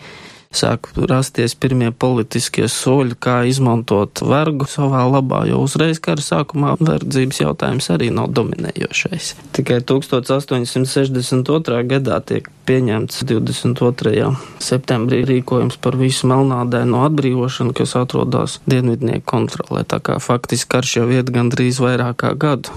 sāk 0.58 0.89
rasties 1.10 1.56
pirmie 1.56 1.92
politiskie 1.92 2.68
soļi, 2.70 3.16
kā 3.20 3.44
izmantot 3.50 4.22
vergu 4.26 4.66
savā 4.70 5.04
labā, 5.10 5.44
jo 5.50 5.58
uzreiz 5.66 6.00
kara 6.04 6.22
sākumā 6.24 6.76
verdzības 6.82 7.42
jautājums 7.44 7.89
arī 7.94 8.10
nav 8.13 8.28
dominējošais. 8.38 9.34
Tikai 9.58 9.80
1862. 9.89 11.84
gadā 11.89 12.20
tiek 12.26 12.50
pieņemts 12.68 13.24
22. 13.30 14.32
septembrī 14.63 15.24
rīkojums 15.28 15.78
par 15.84 15.94
visu 16.00 16.30
melnādēno 16.32 16.98
atbrīvošanu, 17.10 17.72
kas 17.78 17.92
atrodas 18.00 18.52
dienvidnieku 18.70 19.26
kontrolē, 19.34 19.82
tā 19.84 20.00
kā 20.04 20.13
faktiski 20.24 20.72
karš 20.78 20.98
jau 21.02 21.08
iet 21.12 21.28
gandrīz 21.34 21.76
vairāk 21.84 22.16
kā 22.24 22.32
gadu. 22.39 22.70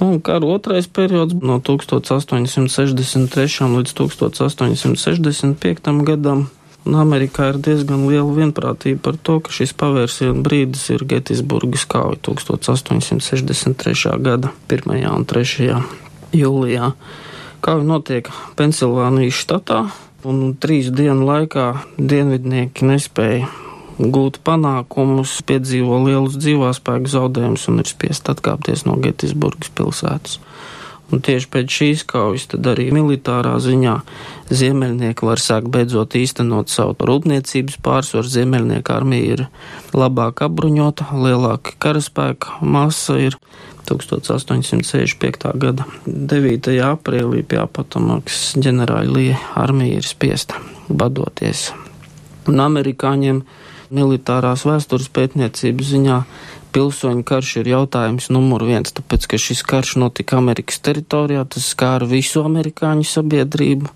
Nu, 0.00 0.18
kara 0.24 0.46
otrais 0.46 0.86
periods 0.90 1.34
no 1.46 1.60
1863. 1.62 3.68
līdz 3.76 3.90
1865. 3.94 6.02
gadam 6.08 6.48
Un 6.82 6.96
Amerikā 6.98 7.52
ir 7.52 7.60
diezgan 7.62 8.08
liela 8.10 8.32
vienprātība 8.34 8.98
par 9.04 9.18
to, 9.22 9.36
ka 9.44 9.54
šis 9.54 9.70
pavērsienu 9.78 10.42
brīdis 10.42 10.88
ir 10.90 11.04
Getisburgas 11.06 11.84
kauja 11.86 12.18
1863. 12.26 14.16
gada 14.18 14.50
1. 14.66 14.96
un 15.12 15.26
3. 15.30 15.76
jūlijā. 16.34 16.92
Kauja 17.62 17.86
notiek 17.86 18.30
Pensilvānijas 18.58 19.38
štatā, 19.44 19.84
un 20.26 20.56
trīs 20.58 20.90
dienu 20.90 21.28
laikā 21.28 21.68
dienvidnieki 21.98 22.90
nespēja 22.90 23.46
gūt 24.02 24.40
panākumus, 24.42 25.36
piedzīvo 25.46 26.00
lielus 26.06 26.38
dzīvāspēku 26.40 27.10
zaudējumus 27.12 27.68
un 27.70 27.82
ir 27.84 27.90
spiest 27.90 28.30
atkāpties 28.32 28.86
no 28.88 28.96
Getisburgas 29.02 29.70
pilsētas. 29.76 30.40
Un 31.12 31.20
tieši 31.20 31.48
pēc 31.52 31.74
šīs 31.76 32.02
kaujas 32.08 32.46
tad 32.48 32.66
arī 32.72 32.86
militārā 32.94 33.52
ziņā 33.60 33.98
ziemeļnieki 34.52 35.26
var 35.28 35.40
sākt 35.42 35.68
beidzot 35.72 36.16
īstenot 36.16 36.72
savu 36.72 36.96
rūpniecības 37.08 37.76
pārsvaru. 37.84 38.30
Ziemeļnieku 38.32 38.94
armija 38.94 39.36
ir 39.36 39.44
labāk 39.92 40.40
apbruņota, 40.46 41.10
lielāka 41.12 41.76
karaspēka 41.84 42.62
masa 42.64 43.18
ir 43.28 43.36
1865. 43.90 45.52
gada 45.60 45.84
9. 46.06 46.72
aprīlī 46.86 47.42
pie 47.44 47.60
apatomakas 47.60 48.54
ģenerāļa 48.62 49.12
Lija 49.12 49.40
armija 49.58 50.00
ir 50.00 50.08
spiesta 50.08 50.60
badoties. 50.88 51.70
Un 52.48 52.62
amerikāņiem 52.62 53.42
militārās 53.94 54.66
vēstures 54.68 55.10
pētniecības 55.12 55.94
ziņā 55.94 56.18
pilsoņu 56.72 57.24
karš 57.28 57.56
ir 57.62 57.72
jautājums 57.74 58.30
numur 58.32 58.64
viens, 58.68 58.94
tāpēc, 58.96 59.28
ka 59.28 59.40
šis 59.40 59.64
karš 59.68 59.96
notika 60.02 60.38
Amerikas 60.40 60.80
teritorijā, 60.84 61.44
tas 61.48 61.72
skāra 61.74 62.08
visu 62.08 62.44
amerikāņu 62.46 63.04
sabiedrību. 63.08 63.92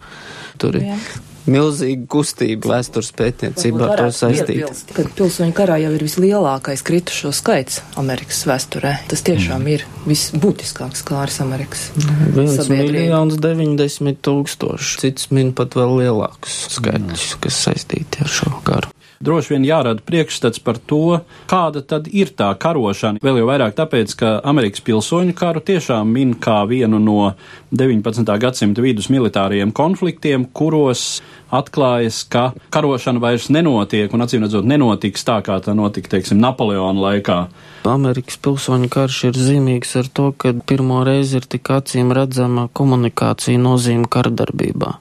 Tur 0.61 0.79
ir. 0.81 1.09
Milzīga 1.47 2.09
kustība 2.11 2.73
vēstures 2.73 3.13
pētniecībā 3.15 3.85
ar 3.87 4.01
to 4.01 4.07
saistīta. 4.17 4.73
Kad 4.97 5.13
pilsoņu 5.15 5.55
karā 5.55 5.77
jau 5.79 5.93
ir 5.95 6.03
vislielākais 6.03 6.83
kritušo 6.87 7.31
skaits 7.37 7.85
Amerikas 8.03 8.41
vēsturē, 8.51 8.97
tas 9.07 9.23
tiešām 9.29 9.63
mm. 9.63 9.77
ir 9.77 9.85
visbūtiskāks 10.11 11.07
kārs 11.07 11.39
Amerikas. 11.45 11.87
Viens 12.35 12.67
miljons 12.73 13.39
deviņdesmit 13.47 14.19
tūkstoši, 14.27 14.99
cits 15.05 15.31
min 15.31 15.55
pat 15.55 15.79
vēl 15.79 16.01
lielākus 16.03 16.65
skaitļus, 16.81 17.31
mm. 17.37 17.43
kas 17.47 17.63
saistīti 17.69 18.27
ar 18.27 18.37
šo 18.41 18.51
karu. 18.67 18.96
Droši 19.21 19.55
vien 19.55 19.67
jārada 19.67 20.03
priekšstats 20.07 20.63
par 20.65 20.79
to, 20.79 21.21
kāda 21.51 21.83
tad 21.83 22.11
ir 22.11 22.33
tā 22.37 22.51
karošana. 22.59 23.23
Vēl 23.25 23.41
jau 23.41 23.49
vairāk 23.51 23.77
tāpēc, 23.79 24.15
ka 24.21 24.33
Amerikas 24.47 24.85
pilsoņu 24.87 25.37
karu 25.37 25.63
tiešām 25.65 26.13
min 26.13 26.35
kā 26.41 26.63
vienu 26.69 27.01
no 27.03 27.33
19. 27.73 28.27
gadsimta 28.43 28.85
vidus 28.85 29.11
militāriem 29.13 29.73
konfliktiem, 29.77 30.47
kuros 30.53 31.21
atklājas, 31.55 32.23
ka 32.29 32.51
karošana 32.75 33.23
vairs 33.23 33.49
nenotiek 33.55 34.13
un 34.13 34.25
acīm 34.25 34.47
redzot 34.47 34.67
nenotiks 34.67 35.25
tā, 35.27 35.39
kā 35.47 35.59
tā 35.63 35.77
notika, 35.79 36.17
teiksim, 36.17 36.41
Napoleona 36.43 37.09
laikā. 37.09 37.39
Amerikas 37.87 38.39
pilsoņu 38.43 38.91
karš 38.91 39.23
ir 39.31 39.39
zīmīgs 39.39 39.95
ar 40.01 40.11
to, 40.11 40.33
ka 40.35 40.55
pirmo 40.67 41.05
reizi 41.07 41.39
ir 41.41 41.47
tik 41.51 41.71
acīm 41.71 42.11
redzama 42.17 42.67
komunikācija 42.75 43.61
nozīme 43.63 44.11
kardarbībā. 44.11 44.97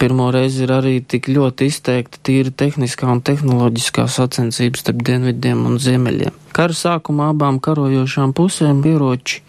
Pirmo 0.00 0.30
reizi 0.34 0.64
ir 0.64 0.72
arī 0.74 0.94
tik 1.06 1.28
ļoti 1.30 1.68
izteikta 1.70 2.18
tīra 2.24 2.50
tehniskā 2.62 3.08
un 3.12 3.20
tehnoloģiskā 3.24 4.06
sacensības 4.10 4.82
starp 4.84 5.02
dienvidiem 5.06 5.60
un 5.68 5.76
ziemeļiem. 5.82 6.34
Kara 6.56 6.76
sākumā 6.76 7.30
abām 7.34 7.60
karojošām 7.62 8.32
pusēm 8.36 8.80
ieroči 8.88 9.42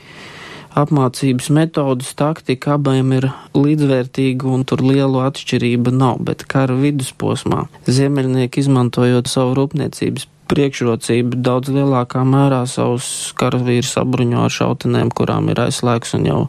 apmācības 0.75 1.49
metodas, 1.55 2.11
taktika 2.19 2.75
abiem 2.75 3.13
ir 3.15 3.29
līdzvērtīga 3.55 4.47
un 4.51 4.65
tur 4.67 4.83
lielu 4.83 5.23
atšķirību 5.25 5.95
nav, 5.95 6.21
bet 6.27 6.45
kara 6.51 6.75
vidusposmā 6.79 7.65
ziemeļnieki 7.88 8.65
izmantojot 8.65 9.31
savu 9.31 9.55
rūpniecības 9.61 10.27
priekšrocību 10.51 11.39
daudz 11.41 11.71
lielākā 11.73 12.21
mērā 12.27 12.61
savus 12.69 13.07
karavīrus 13.39 13.95
apbruņo 14.01 14.43
ar 14.45 14.53
šautenēm, 14.53 15.09
kurām 15.15 15.49
ir 15.49 15.63
aizslēgs 15.65 16.13
un 16.19 16.27
jau 16.29 16.41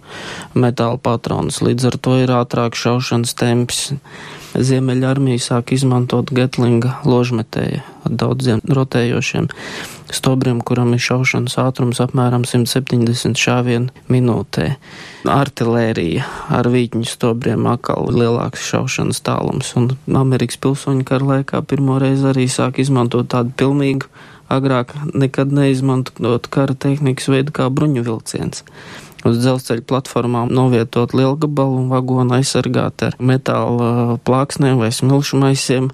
metāla 0.52 1.00
patronas. 1.00 1.62
Līdz 1.64 1.90
ar 1.90 1.98
to 2.04 2.18
ir 2.20 2.34
ātrāk 2.36 2.76
šaušanas 2.76 3.36
temps. 3.40 3.82
Ziemeļa 4.56 5.10
armija 5.14 5.42
sāk 5.42 5.72
izmantot 5.76 6.32
Getlinga 6.32 6.98
ložmetēju 7.08 7.82
ar 8.04 8.18
daudziem 8.24 8.62
rotējošiem 8.68 9.50
stobriem, 10.14 10.60
kuram 10.60 10.94
ir 10.96 11.02
šaušanas 11.02 11.56
ātrums 11.62 12.00
apmēram 12.02 12.44
170 12.46 13.38
šāvienu 13.40 14.04
minūtē. 14.12 14.68
Artilērija 15.30 16.26
ar 16.58 16.70
vīķņu 16.70 17.08
stobriem 17.10 17.66
atkal 17.70 18.10
lielāks 18.14 18.68
šaušanas 18.70 19.22
tālums, 19.26 19.72
un 19.78 19.94
Amerikas 20.14 20.60
pilsoņu 20.62 21.06
kara 21.08 21.32
laikā 21.32 21.62
pirmo 21.66 21.98
reizi 22.02 22.30
arī 22.30 22.46
sāk 22.52 22.80
izmantot 22.82 23.32
tādu 23.34 23.54
pilnīgu, 23.58 24.10
agrāk 24.52 24.94
nekad 25.14 25.50
neizmantot 25.50 26.46
kara 26.54 26.76
tehnikas 26.78 27.26
veidu 27.32 27.54
kā 27.56 27.66
bruņu 27.72 28.06
vilciens 28.06 28.62
uz 29.26 29.40
dzelzceļa 29.42 29.84
platformām 29.88 30.52
novietot 30.54 31.14
lielgabalu 31.16 31.82
un 31.82 31.90
vagonu 31.90 32.36
aizsargāt 32.38 33.08
ar 33.08 33.16
metāla 33.18 34.18
plāksnēm 34.26 34.80
vai 34.82 34.92
smilšu 34.94 35.40
maisiem. 35.42 35.90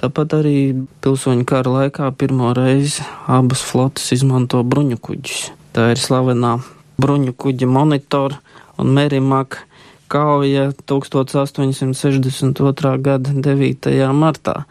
Tāpat 0.00 0.38
arī 0.40 0.56
pilsoņu 1.04 1.44
kara 1.48 1.76
laikā 1.76 2.08
pirmo 2.18 2.52
reizi 2.56 3.04
abas 3.30 3.62
flotes 3.66 4.12
izmanto 4.16 4.62
bruņu 4.64 4.98
kuģus. 5.02 5.50
Tā 5.72 5.92
ir 5.92 6.00
slavenā 6.00 6.56
bruņu 7.02 7.36
kuģa 7.38 7.68
monitora 7.70 8.40
un 8.80 8.90
Merimaka 8.96 9.68
kauja 10.12 10.76
1862. 10.86 12.98
gada 13.00 13.32
9. 13.32 13.88
martā, 14.12 14.68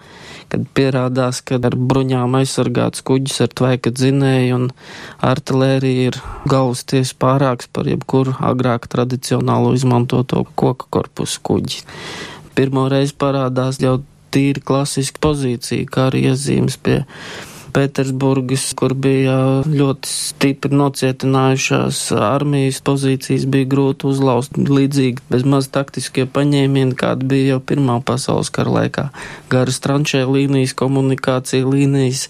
kad 0.53 0.61
pierādās, 0.77 1.41
ka 1.41 1.57
ar 1.57 1.73
bruņām 1.73 2.37
aizsargāts 2.37 3.01
kuģis 3.07 3.41
ar 3.47 3.51
tvaika 3.57 3.89
dzinēju 3.89 4.59
un 4.59 4.69
artilērija 5.25 6.11
ir 6.11 6.19
galvas 6.45 6.85
tiesa 6.85 7.17
pārāks 7.25 7.65
par 7.73 7.89
jebkuru 7.89 8.37
agrāk 8.51 8.85
tradicionālo 8.91 9.73
izmantoto 9.73 10.45
koka 10.53 10.85
korpusu 10.93 11.41
kuģi. 11.49 11.81
Pirmo 12.53 12.85
reizi 12.93 13.17
parādās 13.17 13.81
jau 13.81 13.97
tīri 14.33 14.63
klasiska 14.65 15.21
pozīcija, 15.23 15.87
kā 15.91 16.09
arī 16.11 16.27
iezīmes 16.31 16.77
pie 16.81 17.01
Pētersburgas, 17.71 18.65
kur 18.75 18.93
bija 18.99 19.63
ļoti 19.63 20.09
stipri 20.09 20.75
nocietinājušās 20.75 22.01
armijas 22.19 22.81
pozīcijas, 22.83 23.45
bija 23.51 23.69
grūti 23.71 24.09
uzlauzt 24.09 24.57
līdzīgi 24.59 25.23
bez 25.31 25.45
maz 25.47 25.69
taktiskie 25.71 26.25
paņēmieni, 26.27 26.97
kāda 26.99 27.27
bija 27.31 27.53
jau 27.55 27.61
Pirmā 27.71 27.97
pasaules 28.03 28.51
kara 28.53 28.75
laikā. 28.75 29.07
Garas 29.51 29.79
tranšē 29.83 30.25
līnijas, 30.27 30.75
komunikācija 30.81 31.67
līnijas, 31.67 32.25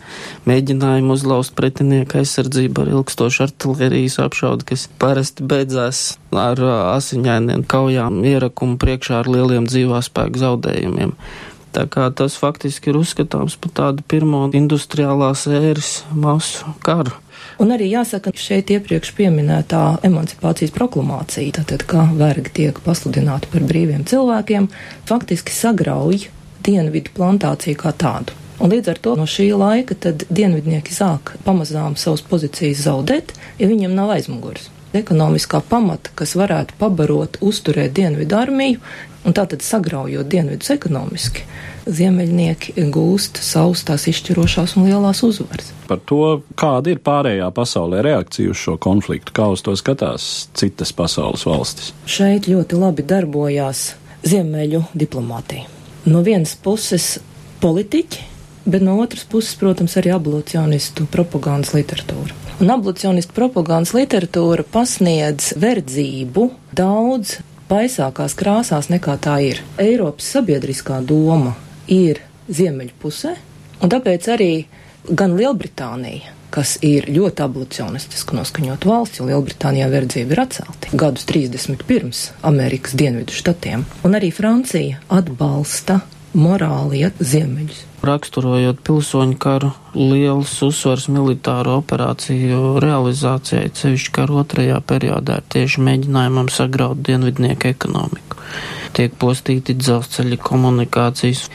mēģinājumi 0.50 1.16
uzlauzt 1.16 1.56
pretinieku 1.58 2.22
aizsardzību 2.22 2.86
ar 2.86 2.94
ilgstošu 3.00 3.48
artilērijas 3.48 4.20
apšaudu, 4.22 4.68
kas 4.74 4.88
parasti 5.02 5.48
beidzās 5.48 6.04
ar 6.38 6.62
asiņainiem 6.98 7.66
kaujām 7.70 8.22
ierakumu 8.28 8.78
priekšā 8.82 9.24
ar 9.24 9.32
lieliem 9.32 9.66
dzīvāspēku 9.72 10.46
zaudējumiem. 10.46 11.18
Tā 11.72 11.86
kā 11.88 12.10
tas 12.12 12.36
faktiski 12.36 12.92
ir 12.92 13.00
uzskatāms 13.00 13.56
par 13.62 13.72
tādu 13.80 14.04
pirmo 14.12 14.44
industriālās 14.52 15.46
ēras 15.48 16.02
masu 16.12 16.74
karu. 16.84 17.14
Un 17.64 17.72
arī 17.72 17.88
jāsaka, 17.94 18.34
šeit 18.36 18.74
iepriekš 18.74 19.14
pieminētā 19.18 20.02
emancipācijas 20.08 20.74
proklamācija, 20.76 21.56
tātad, 21.62 21.86
kā 21.88 22.04
vergi 22.18 22.54
tiek 22.60 22.82
pasludināti 22.84 23.50
par 23.54 23.64
brīviem 23.70 24.04
cilvēkiem, 24.10 24.68
faktiski 25.10 25.56
sagrauj 25.56 26.26
dienvidu 26.66 27.14
plantāciju 27.16 27.80
kā 27.80 27.94
tādu. 27.96 28.36
Un 28.62 28.70
līdz 28.70 28.92
ar 28.92 29.00
to 29.02 29.16
no 29.18 29.26
šī 29.26 29.48
laika 29.58 29.96
dienvidnieki 30.30 30.94
sāk 30.94 31.34
pamazām 31.46 31.96
savas 31.98 32.22
pozīcijas 32.22 32.84
zaudēt, 32.86 33.34
ja 33.58 33.70
viņiem 33.72 33.96
nav 33.98 34.12
aizmugures. 34.18 34.68
Ekonomiskā 34.94 35.62
pamata, 35.70 36.12
kas 36.20 36.36
varētu 36.36 36.76
pabarot, 36.78 37.40
uzturēt 37.42 37.96
dienvidu 37.96 38.36
armiju, 38.36 38.82
un 39.26 39.36
tātad 39.38 39.64
sagraujot 39.66 40.30
dienvidus 40.32 40.72
ekonomiski, 40.74 41.44
ziemeļnieki 41.86 42.86
gūst 42.94 43.42
savus 43.42 43.84
tās 43.88 44.08
izšķirošās 44.12 44.76
un 44.78 44.88
lielās 44.90 45.24
uzvaras. 45.26 45.72
Par 45.90 46.02
to, 46.10 46.42
kāda 46.60 46.94
ir 46.94 47.02
pārējā 47.04 47.50
pasaulē 47.56 48.04
reakcija 48.06 48.54
uz 48.54 48.62
šo 48.62 48.78
konfliktu, 48.82 49.34
kā 49.36 49.50
uz 49.54 49.64
to 49.66 49.76
skatās 49.80 50.48
citas 50.58 50.94
pasaules 50.96 51.46
valstis. 51.48 51.94
Šeit 52.06 52.50
ļoti 52.52 52.80
labi 52.82 53.06
darbojās 53.08 53.92
ziemeļu 54.28 54.86
diplomātija. 54.94 55.68
No 56.10 56.22
vienas 56.26 56.56
puses 56.58 57.16
politiķi, 57.62 58.28
bet 58.66 58.82
no 58.86 58.98
otras 59.02 59.26
puses, 59.30 59.54
protams, 59.58 59.98
arī 60.02 60.14
abolicionistu 60.16 61.08
propagandas 61.14 61.76
literatūra. 61.78 62.38
Un 62.62 62.70
abolicionistu 62.70 63.34
propagandas 63.34 63.94
literatūra 63.98 64.66
pasniedz 64.70 65.56
verdzību 65.62 66.50
daudz 66.78 67.40
baisākās 67.72 68.36
krāsās 68.38 68.92
nekā 68.92 69.16
tā 69.24 69.38
ir. 69.48 69.64
Eiropas 69.82 70.28
sabiedriskā 70.36 71.00
doma 71.08 71.56
ir 71.92 72.22
ziemeļu 72.52 72.96
pusē, 73.02 73.34
un 73.82 73.92
tāpēc 73.92 74.30
arī 74.34 74.52
gan 75.10 75.36
Lielbritānija, 75.40 76.36
kas 76.52 76.76
ir 76.84 77.08
ļoti 77.08 77.46
abolicionistiski 77.46 78.36
noskaņot 78.36 78.86
valsts, 78.88 79.22
jo 79.22 79.30
Lielbritānijā 79.30 79.88
verdzība 79.92 80.36
ir 80.36 80.44
atcelta 80.44 80.92
gadus 80.92 81.24
30 81.30 81.86
pirms 81.88 82.26
Amerikas 82.48 82.98
dienvidu 83.00 83.36
štatiem, 83.36 83.86
un 84.04 84.20
arī 84.20 84.34
Francija 84.36 85.00
atbalsta 85.08 86.02
morāli 86.38 87.02
iet 87.06 87.20
ziemeļus. 87.20 87.86
Raksturojot 88.02 88.82
pilsoņu 88.86 89.38
karu, 89.42 89.72
liels 89.94 90.54
uzsvars 90.66 91.06
militāro 91.12 91.78
operāciju 91.82 92.80
realizācijai, 92.82 93.70
cevišķi 93.78 94.14
karu 94.16 94.42
otrajā 94.42 94.80
periodā, 94.82 95.38
ir 95.42 95.50
tieši 95.54 95.84
mēģinājumam 95.86 96.50
sagraut 96.54 97.04
dienvidnieku 97.06 97.70
ekonomiku. 97.70 98.40
Tiek 98.98 99.14
postīti 99.22 99.78
dzelzceļa 99.78 100.40
komunikācijas 100.44 101.46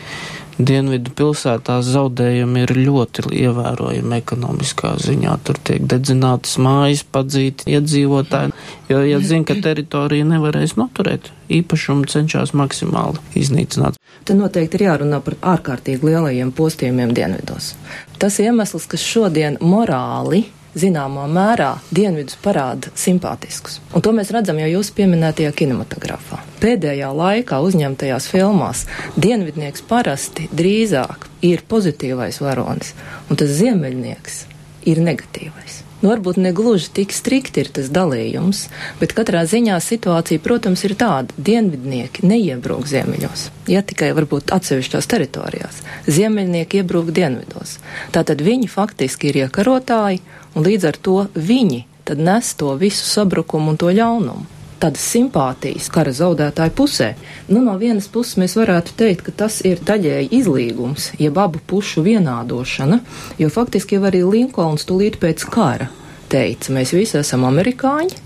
Dienvidu 0.56 1.12
pilsētās 1.12 1.84
zaudējumi 1.92 2.62
ir 2.64 2.70
ļoti 2.78 3.26
ievērojami 3.42 4.16
ekonomiskā 4.16 4.94
ziņā. 5.04 5.34
Tur 5.44 5.58
tiek 5.68 5.84
dedzinātas 5.84 6.54
mājas, 6.64 7.02
padzīti 7.12 7.68
iedzīvotāji, 7.76 8.54
jo, 8.88 9.02
ja 9.04 9.20
zina, 9.20 9.44
ka 9.50 9.58
teritorija 9.60 10.24
nevarēs 10.24 10.78
noturēt, 10.80 11.28
īpašumu 11.52 12.08
cenšas 12.08 12.54
maksimāli 12.56 13.20
iznīcināt. 13.36 14.00
Te 14.24 14.34
noteikti 14.38 14.80
ir 14.80 14.86
jārunā 14.88 15.20
par 15.26 15.36
ārkārtīgi 15.56 16.08
lielajiem 16.08 16.54
postījumiem 16.56 17.12
dienvidos. 17.14 17.74
Tas 18.16 18.40
iemesls, 18.40 18.88
kas 18.88 19.04
šodien 19.04 19.60
morāli 19.60 20.46
zināmā 20.76 21.26
mērā 21.32 21.70
dienvidus 21.94 22.38
parāda 22.44 22.92
simpātiskus. 22.98 23.80
Un 23.96 24.04
to 24.04 24.12
mēs 24.16 24.32
redzam 24.34 24.60
jau 24.60 24.68
jūsu 24.70 24.94
pieminētajā 24.98 25.54
kinematogrāfā. 25.56 26.42
Pēdējā 26.62 27.08
laikā 27.16 27.62
uzņemtajās 27.64 28.28
filmās 28.32 28.84
dienvidnieks 29.16 29.84
parasti 29.88 30.50
drīzāk 30.52 31.28
ir 31.46 31.64
pozitīvais 31.68 32.42
varonis, 32.44 32.94
un 33.30 33.40
tas 33.40 33.56
ziemeļnieks 33.58 34.44
ir 34.86 35.02
negatīvais. 35.02 35.82
Nu, 36.02 36.10
varbūt 36.10 36.36
ne 36.36 36.50
gluži 36.52 36.90
tik 36.92 37.12
strikti 37.16 37.62
ir 37.64 37.70
tas 37.72 37.86
dalījums, 37.88 38.66
bet 39.00 39.14
katrā 39.16 39.46
ziņā 39.48 39.78
situācija, 39.80 40.42
protams, 40.44 40.82
ir 40.84 40.92
tāda. 41.00 41.32
Dienvidnieki 41.40 42.26
neiebrūk 42.28 42.84
ziemeļos, 42.90 43.46
ja 43.72 43.80
tikai 43.80 44.10
varbūt 44.18 44.52
atsevišķās 44.52 45.08
teritorijās. 45.08 45.80
Ziemeļnieki 46.06 46.82
iebrūk 46.82 47.14
dienvidos. 47.16 47.78
Tātad 48.12 48.44
viņi 48.44 48.68
faktiski 48.68 49.32
ir 49.32 49.40
iekarotāji, 49.46 50.20
un 50.56 50.66
līdz 50.66 50.88
ar 50.88 50.98
to 51.08 51.18
viņi 51.36 51.84
tad 52.06 52.18
nes 52.22 52.54
to 52.54 52.72
visu 52.80 53.04
sabrukumu 53.04 53.74
un 53.74 53.80
to 53.80 53.90
ļaunumu. 53.90 54.46
tādas 54.76 55.04
simpātijas 55.08 55.88
kara 55.88 56.12
zaudētāju 56.12 56.72
pusē. 56.76 57.14
Nu, 57.48 57.62
no 57.64 57.76
vienas 57.80 58.08
puses 58.12 58.36
mēs 58.36 58.56
varētu 58.58 58.92
teikt, 59.00 59.22
ka 59.26 59.32
tas 59.32 59.62
ir 59.64 59.80
daļēji 59.80 60.28
izlīgums, 60.36 61.06
jeb 61.18 61.38
abu 61.40 61.62
pušu 61.66 62.04
vienādošana, 62.04 63.00
jo 63.40 63.48
faktiski 63.50 63.96
jau 63.96 64.04
arī 64.10 64.20
Linkolns 64.24 64.84
tūlīt 64.84 65.16
pēc 65.22 65.46
kara 65.48 65.88
teica, 66.28 66.74
mēs 66.76 66.92
visi 66.92 67.16
esam 67.18 67.46
amerikāņi, 67.48 68.20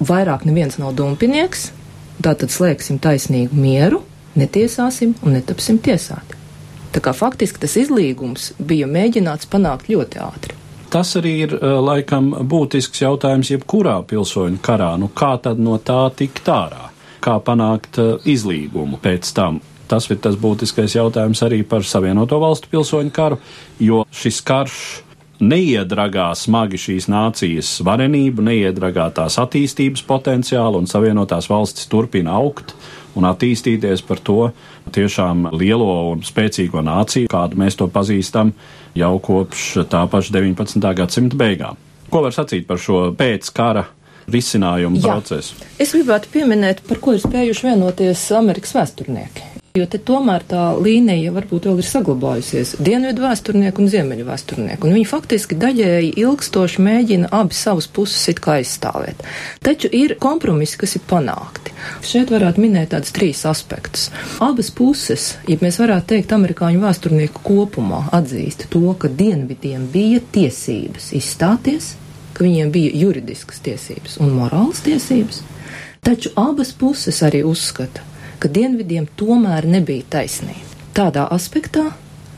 vairāk 0.00 0.44
neviens 0.48 0.80
nav 0.82 0.96
dumpinieks, 0.98 1.68
tātad 2.24 2.50
slēgsim 2.50 2.98
taisnīgu 2.98 3.54
mieru, 3.54 4.02
netiesāsim 4.34 5.14
un 5.22 5.38
netapsim 5.38 5.78
tiesāti. 5.78 6.40
Tā 6.94 7.02
kā 7.04 7.14
faktiski 7.14 7.62
tas 7.62 7.78
izlīgums 7.78 8.52
bija 8.58 8.90
mēģināts 8.90 9.50
panākt 9.50 9.90
ļoti 9.94 10.22
ātri. 10.26 10.63
Tas 10.94 11.16
arī 11.18 11.32
ir 11.42 11.52
laikam 11.58 12.28
būtisks 12.46 13.00
jautājums 13.02 13.48
jebkurā 13.50 13.96
pilsoņu 14.06 14.60
karā. 14.62 14.92
Nu, 15.00 15.08
kā 15.10 15.32
tad 15.42 15.58
no 15.58 15.74
tā 15.82 16.04
tikt 16.14 16.46
ārā? 16.46 16.92
Kā 17.24 17.40
panākt 17.42 17.98
izlīgumu 18.30 19.00
pēc 19.02 19.32
tam? 19.34 19.58
Tas 19.90 20.06
ir 20.06 20.20
tas 20.22 20.36
būtiskais 20.40 20.94
jautājums 20.94 21.42
arī 21.42 21.64
par 21.66 21.82
Savienoto 21.82 22.38
valstu 22.40 22.70
pilsoņu 22.70 23.10
karu, 23.14 23.40
jo 23.82 24.04
šis 24.14 24.38
karš 24.46 24.78
neiedragā 25.42 26.28
smagi 26.38 26.78
šīs 26.80 27.08
nācijas 27.10 27.72
varenību, 27.84 28.44
neiedragā 28.46 29.08
tās 29.18 29.36
attīstības 29.42 30.04
potenciālu, 30.06 30.78
un 30.78 30.88
Savienotās 30.90 31.50
valstis 31.50 31.90
turpina 31.90 32.38
augt 32.38 32.74
un 33.18 33.26
attīstīties 33.28 34.02
par 34.06 34.22
to 34.24 34.48
tiešām 34.94 35.50
lielo 35.58 35.90
un 36.12 36.24
spēcīgo 36.26 36.82
nāciju, 36.86 37.30
kādu 37.30 37.60
mēs 37.60 37.78
to 37.78 37.90
pazīstam 37.92 38.54
jau 38.98 39.14
kopš 39.22 39.66
tā 39.90 40.04
paša 40.10 40.36
19. 40.38 40.94
gadsimta 41.00 41.38
beigām. 41.38 41.80
Ko 42.10 42.22
var 42.24 42.34
sacīt 42.36 42.66
par 42.68 42.78
šo 42.78 43.08
pēckara 43.18 43.86
risinājumu 44.30 45.02
Jā. 45.02 45.16
procesu? 45.16 45.58
Es 45.80 45.94
gribētu 45.96 46.30
pieminēt, 46.32 46.84
par 46.88 47.02
ko 47.02 47.16
ir 47.16 47.24
spējuši 47.24 47.70
vienoties 47.70 48.28
Amerikas 48.38 48.76
vēsturnieki. 48.76 49.53
Jo 49.74 49.88
te 49.90 49.98
tomēr 49.98 50.44
tā 50.46 50.64
līnija 50.78 51.32
varbūt 51.34 51.64
vēl 51.66 51.80
ir 51.82 51.86
saglabājusies- 51.88 52.76
dienvidu 52.86 53.24
vēsturnieku 53.24 53.82
un 53.82 53.88
ziemeļu 53.90 54.26
vēsturnieku, 54.28 54.86
un 54.86 54.94
viņi 54.94 55.08
faktiski 55.10 55.56
daļēji 55.58 56.12
ilgstoši 56.22 56.84
mēģina 56.86 57.30
abi 57.34 57.58
savas 57.58 57.88
puses 57.88 58.28
it 58.30 58.38
kā 58.44 58.60
aizstāvēt. 58.60 59.24
Taču 59.66 59.90
ir 59.90 60.14
kompromisi, 60.14 60.78
kas 60.78 60.94
ir 60.94 61.02
panākti. 61.10 61.74
Šeit 62.06 62.30
varētu 62.30 62.62
minēt 62.62 62.94
tādus 62.94 63.10
trīs 63.10 63.42
aspektus. 63.50 64.10
Abas 64.38 64.70
puses, 64.70 65.26
ja 65.48 65.56
mēs 65.56 65.82
varētu 65.82 66.06
teikt, 66.14 66.36
amerikāņu 66.38 66.78
vēsturnieku 66.86 67.42
kopumā 67.42 68.04
atzīst 68.12 68.70
to, 68.70 68.94
ka 68.94 69.08
dienvidiem 69.08 69.90
bija 69.90 70.22
tiesības 70.30 71.10
izstāties, 71.18 71.96
ka 72.32 72.44
viņiem 72.44 72.70
bija 72.70 72.94
juridiskas 72.94 73.58
tiesības 73.58 74.20
un 74.20 74.38
morāls 74.38 74.86
tiesības, 74.86 75.42
taču 76.00 76.30
abas 76.36 76.70
puses 76.70 77.22
arī 77.26 77.42
uzskata, 77.42 78.13
ka 78.44 78.50
dienvidiem 78.52 79.06
tomēr 79.16 79.64
nebija 79.64 80.04
taisnība. 80.18 80.74
Tādā 80.92 81.22
aspektā, 81.32 81.86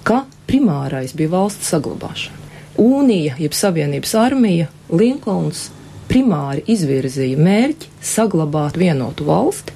ka 0.07 0.21
primārais 0.47 1.11
bija 1.19 1.33
valsts 1.33 1.73
saglabāšana. 1.73 2.39
Unija, 2.79 3.35
jeb 3.43 3.57
Savienības 3.57 4.13
armija, 4.21 4.69
Linkolns 4.87 5.65
primāri 6.07 6.63
izvirzīja 6.71 7.41
mērķi 7.43 7.91
saglabāt 8.07 8.79
vienotu 8.79 9.27
valsti, 9.27 9.75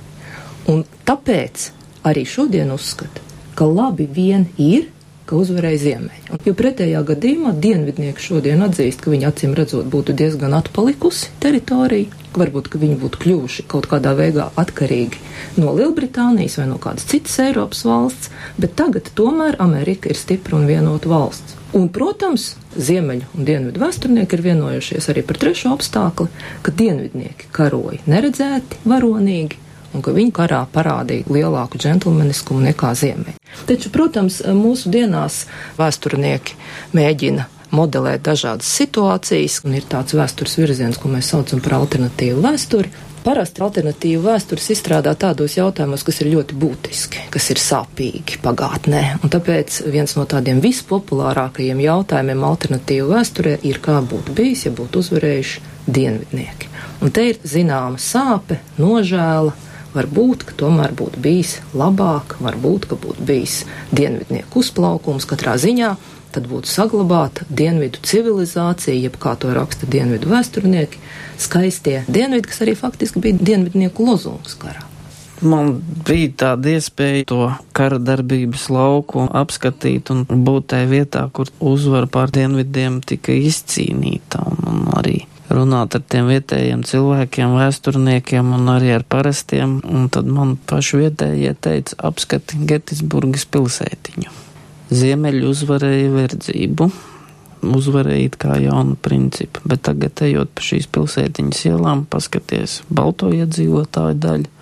un 0.71 0.85
tāpēc 1.09 1.66
arī 2.07 2.23
šodien 2.23 2.71
uzskata, 2.77 3.25
ka 3.59 3.66
labi 3.66 4.07
vien 4.07 4.47
ir, 4.55 4.87
ka 5.31 5.38
uzvarēja 5.38 5.81
ziemeļi. 5.85 6.40
Jo 6.49 6.55
pretējā 6.59 7.03
gadījumā 7.07 7.55
dienvidnieki 7.62 8.25
šodien 8.25 8.64
atzīst, 8.66 9.05
ka 9.05 9.12
viņi 9.12 9.29
acīm 9.29 9.55
redzot 9.59 9.87
būtu 9.93 10.16
diezgan 10.19 10.57
atpalikusi 10.59 11.31
teritorija, 11.43 12.11
varbūt, 12.35 12.71
ka 12.73 12.81
viņi 12.83 12.99
būtu 12.99 13.21
kļuvuši 13.23 13.66
kaut 13.71 13.87
kādā 13.90 14.12
veidā 14.19 14.51
atkarīgi 14.61 15.23
no 15.62 15.75
Lielbritānijas 15.79 16.59
vai 16.61 16.66
no 16.71 16.81
kādas 16.83 17.07
citas 17.11 17.38
Eiropas 17.43 17.85
valsts, 17.87 18.31
bet 18.59 18.77
tagad 18.79 19.11
tomēr 19.19 19.59
Amerika 19.62 20.11
ir 20.11 20.19
stipra 20.19 20.59
un 20.59 20.69
vienota 20.71 21.11
valsts. 21.11 21.57
Un, 21.79 21.87
protams, 21.95 22.57
ziemeļu 22.75 23.29
un 23.38 23.47
dienvidu 23.47 23.83
vēsturnieki 23.83 24.35
ir 24.35 24.47
vienojušies 24.49 25.07
arī 25.12 25.23
par 25.27 25.38
trešo 25.38 25.75
apstākli, 25.77 26.27
ka 26.66 26.75
dienvidnieki 26.75 27.51
karoja 27.55 28.03
neredzēti, 28.11 28.83
varonīgi, 28.90 29.59
un 29.94 30.05
ka 30.05 30.14
viņi 30.16 30.35
karā 30.37 30.64
parādīja 30.72 31.29
lielāku 31.31 31.81
džentlmeniskumu 31.81 32.64
nekā 32.70 32.92
ziemeļi. 32.98 33.38
Taču, 33.68 33.92
protams, 33.94 34.40
mūsu 34.57 34.92
dienās 34.92 35.44
vēsturnieki 35.79 36.59
mēģina 36.96 37.48
modelēt 37.74 38.24
dažādas 38.26 38.70
situācijas, 38.81 39.61
un 39.66 39.76
ir 39.79 39.87
tāds 39.90 40.16
vēstures 40.18 40.59
virziens, 40.59 40.98
ko 40.98 41.11
mēs 41.12 41.31
saucam 41.33 41.62
par 41.62 41.79
alternatīvu 41.81 42.42
vēsturi. 42.44 42.90
Parasti 43.20 43.61
alternatīvu 43.61 44.22
vēstures 44.24 44.70
izstrādā 44.72 45.12
tādos 45.12 45.59
jautājumos, 45.59 46.07
kas 46.07 46.22
ir 46.22 46.31
ļoti 46.33 46.57
būtiski, 46.57 47.26
kas 47.35 47.50
ir 47.53 47.61
sāpīgi 47.61 48.38
pagātnē. 48.40 49.03
Un 49.20 49.33
tāpēc 49.33 49.83
viens 49.92 50.16
no 50.16 50.24
tādiem 50.24 50.62
vispopulārākajiem 50.64 51.83
jautājumiem 51.85 52.46
alternatīvu 52.48 53.11
vēsturē 53.12 53.59
ir, 53.68 53.83
kā 53.85 53.98
būtu 54.00 54.33
bijis, 54.38 54.64
ja 54.64 54.72
būtu 54.72 55.05
uzvarējuši 55.05 55.66
dienvidnieki. 55.85 56.70
Un 57.05 57.12
te 57.12 57.26
ir 57.35 57.42
zināma 57.44 58.00
sāpe, 58.00 58.57
nožēla, 58.81 59.53
Varbūt, 59.90 60.44
ka 60.46 60.55
tomēr 60.55 60.92
būtu 60.94 61.18
bijis 61.22 61.57
labāk, 61.74 62.37
varbūt, 62.38 62.87
ka 62.90 62.98
būtu 63.00 63.24
bijis 63.26 63.64
dienvidnieku 63.90 64.62
uzplaukums 64.62 65.26
katrā 65.26 65.57
ziņā, 65.59 65.94
tad 66.31 66.46
būtu 66.50 66.70
saglabāta 66.70 67.46
dienvidu 67.50 67.98
civilizācija, 68.07 68.94
jeb 68.94 69.18
kā 69.18 69.35
to 69.40 69.50
raksta 69.57 69.88
dienvidu 69.90 70.31
vēsturnieki, 70.31 71.03
skaistie 71.42 72.05
dienvidi, 72.07 72.46
kas 72.53 72.62
arī 72.62 72.76
faktiski 72.79 73.22
bija 73.24 73.42
dienvidnieku 73.50 74.07
lozungs 74.07 74.55
karā. 74.61 74.87
Man 75.40 75.79
bija 76.05 76.29
tāda 76.42 76.74
iespēja 76.76 77.24
to 77.31 77.40
kara 77.76 77.96
darbības 77.98 78.66
lauku 78.70 79.24
apskatīt 79.24 80.12
un 80.12 80.26
būt 80.29 80.68
tajā 80.74 80.88
vietā, 80.90 81.24
kur 81.33 81.48
uzvara 81.59 82.07
pār 82.12 82.31
dienvidiem 82.35 83.00
tika 83.00 83.33
izcīnīta 83.33 84.44
un, 84.44 84.61
un 84.68 84.83
arī 85.00 85.22
runāt 85.51 85.97
ar 85.97 86.03
tiem 86.07 86.29
vietējiem 86.31 86.83
cilvēkiem, 86.87 87.57
vēsturniekiem 87.59 88.53
un 88.57 88.71
arī 88.73 88.95
ar 88.97 89.05
parastiem, 89.09 89.79
un 89.87 90.09
tad 90.13 90.29
man 90.31 90.57
paši 90.71 91.03
vietējie 91.05 91.55
teica 91.63 91.99
apskati 92.11 92.61
Getisburgas 92.71 93.47
pilsētiņu. 93.51 94.31
Ziemeļi 94.91 95.45
uzvarēja 95.47 96.13
verdzību, 96.15 96.89
uzvarēja 97.77 98.33
kā 98.41 98.57
jaunu 98.63 98.97
principu, 98.99 99.63
bet 99.69 99.85
tagad 99.87 100.23
ejot 100.27 100.55
pa 100.55 100.65
šīs 100.67 100.89
pilsētiņas 100.91 101.67
ielām, 101.71 102.07
paskaties 102.11 102.81
balto 102.91 103.31
iedzīvotāju 103.35 104.19
daļu 104.23 104.57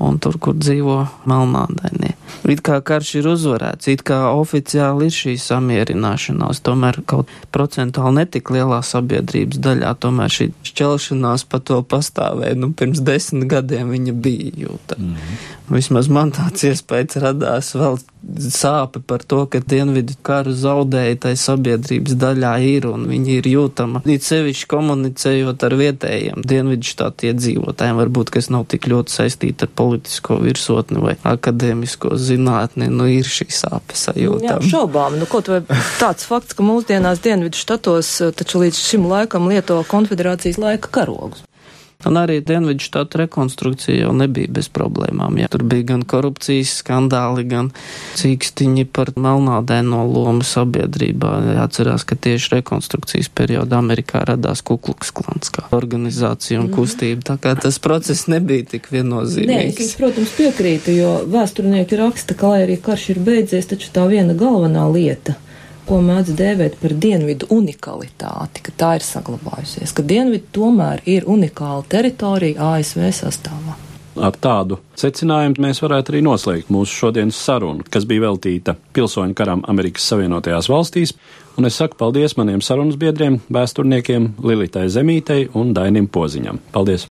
un 0.00 0.16
tur, 0.22 0.38
kur 0.40 0.56
dzīvo 0.56 1.02
melnādainie. 1.28 2.14
It 2.50 2.62
kā 2.66 2.80
karš 2.84 3.14
ir 3.20 3.28
uzvarēts, 3.30 3.88
it 3.92 4.02
kā 4.06 4.18
oficiāli 4.32 5.10
ir 5.10 5.14
šī 5.14 5.36
samierināšanās, 5.40 6.62
tomēr 6.66 7.02
kaut 7.10 7.30
procentuāli 7.54 8.22
netik 8.22 8.52
lielā 8.54 8.80
sabiedrības 8.86 9.60
daļā, 9.62 9.94
tomēr 10.02 10.32
šī 10.32 10.50
šķelšanās 10.70 11.46
pa 11.50 11.60
to 11.60 11.80
pastāvēja, 11.86 12.58
nu 12.58 12.72
pirms 12.76 13.02
desmit 13.04 13.48
gadiem 13.50 13.92
viņa 13.94 14.16
bija 14.26 14.52
jūta. 14.66 14.98
Mm 14.98 15.14
-hmm. 15.14 15.58
Vismaz 15.70 16.08
man 16.10 16.32
tāds 16.34 16.64
iespējas 16.66 17.20
radās 17.22 17.74
vēl 17.78 18.00
sāpe 18.50 19.00
par 19.06 19.22
to, 19.22 19.44
ka 19.46 19.60
dienvidu 19.64 20.16
karu 20.26 20.52
zaudēja 20.52 21.16
tai 21.24 21.32
sabiedrības 21.38 22.16
daļā 22.20 22.52
ir 22.66 22.86
un 22.90 23.06
viņi 23.08 23.36
ir 23.38 23.48
jūtama. 23.52 24.02
It 24.04 24.26
sevišķi 24.26 24.68
komunicējot 24.70 25.64
ar 25.66 25.76
vietējiem 25.80 26.44
dienvidu 26.52 26.90
štātu 26.90 27.30
iedzīvotājiem, 27.30 28.00
varbūt, 28.02 28.32
kas 28.34 28.50
nav 28.52 28.66
tik 28.72 28.90
ļoti 28.90 29.14
saistīti 29.14 29.66
ar 29.66 29.72
politisko 29.80 30.40
virsotni 30.42 31.00
vai 31.02 31.16
akadēmisko 31.22 32.16
zinātni, 32.20 32.90
nu 32.92 33.08
ir 33.10 33.28
šī 33.28 33.48
sāpe 33.54 33.98
sajūtama. 33.98 34.60
Jā, 34.60 34.72
šaubām, 34.72 35.18
nu 35.20 35.28
kaut 35.30 35.50
vai 35.52 35.60
tāds 36.00 36.28
fakts, 36.28 36.56
ka 36.56 36.66
mūsdienās 36.66 37.22
dienvidu 37.24 37.58
štatos 37.58 38.16
taču 38.38 38.64
līdz 38.64 38.80
šim 38.80 39.08
laikam 39.10 39.48
lieto 39.50 39.80
konfederācijas 39.90 40.60
laika 40.60 40.92
karogus. 41.00 41.44
Un 42.08 42.16
arī 42.16 42.38
Dienvidu 42.40 42.80
štatu 42.84 43.20
rekonstrukcija 43.20 44.06
jau 44.06 44.12
nebija 44.16 44.48
bez 44.48 44.70
problēmām. 44.72 45.36
Ja. 45.42 45.48
Tur 45.52 45.64
bija 45.68 45.90
gan 45.92 46.04
korupcijas 46.08 46.72
skandāli, 46.80 47.44
gan 47.50 47.68
cīkstiņi 48.16 48.86
par 48.88 49.12
melnādēno 49.20 50.00
lomu 50.08 50.46
sabiedrībā. 50.46 51.32
Jāatcerās, 51.58 52.06
ka 52.08 52.16
tieši 52.16 52.56
rekonstrukcijas 52.56 53.28
periodā 53.36 53.80
Amerikā 53.82 54.24
radās 54.28 54.64
Kukluks 54.64 55.12
klans 55.16 55.52
kā 55.52 55.66
organizācija 55.76 56.62
un 56.62 56.70
mhm. 56.70 56.78
kustība. 56.78 57.26
Tā 57.32 57.36
kā 57.42 57.54
tas 57.60 57.80
process 57.82 58.30
nebija 58.32 58.70
tik 58.76 58.88
viennozīmīgs. 58.94 59.76
Nē, 59.76 59.84
es, 59.84 59.92
protams, 60.00 60.32
piekrītu, 60.38 60.96
jo 60.96 61.12
vēsturnieki 61.30 62.00
raksta, 62.00 62.38
ka, 62.38 62.54
lai 62.54 62.64
arī 62.64 62.80
karš 62.80 63.10
ir 63.14 63.22
beidzies, 63.28 63.68
taču 63.70 63.92
tā 63.92 64.08
viena 64.10 64.36
galvenā 64.38 64.88
lieta 64.92 65.36
ko 65.88 66.00
mēdz 66.04 66.32
dēvēt 66.38 66.80
par 66.80 66.96
dienvidu 67.04 67.50
unikalitāti, 67.54 68.64
ka 68.66 68.74
tā 68.82 68.94
ir 68.98 69.06
saglabājusies, 69.06 69.94
ka 69.96 70.06
dienvidi 70.06 70.48
tomēr 70.56 71.04
ir 71.08 71.28
unikāla 71.30 71.86
teritorija 71.90 72.74
ASV 72.74 73.06
sastāvā. 73.22 73.76
Ar 74.20 74.34
tādu 74.34 74.80
secinājumu 74.98 75.62
mēs 75.64 75.78
varētu 75.80 76.12
arī 76.12 76.20
noslēgt 76.26 76.72
mūsu 76.74 76.96
šodienas 77.04 77.38
sarunu, 77.40 77.86
kas 77.86 78.04
bija 78.10 78.26
veltīta 78.26 78.74
pilsoņu 78.96 79.36
karam 79.38 79.62
Amerikas 79.70 80.08
Savienotajās 80.10 80.68
valstīs. 80.68 81.14
Un 81.58 81.68
es 81.68 81.78
saku 81.78 81.96
paldies 82.00 82.36
maniem 82.36 82.60
sarunas 82.64 82.98
biedriem, 83.00 83.40
vēsturniekiem 83.52 84.32
Lilitai 84.44 84.88
Zemītei 84.90 85.48
un 85.54 85.72
Dainim 85.76 86.10
Poziņam. 86.10 86.60
Paldies! 86.74 87.06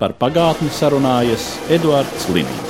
Par 0.00 0.16
pagātni 0.16 0.70
sarunājas 0.72 1.52
Eduards 1.68 2.28
Līniju. 2.32 2.69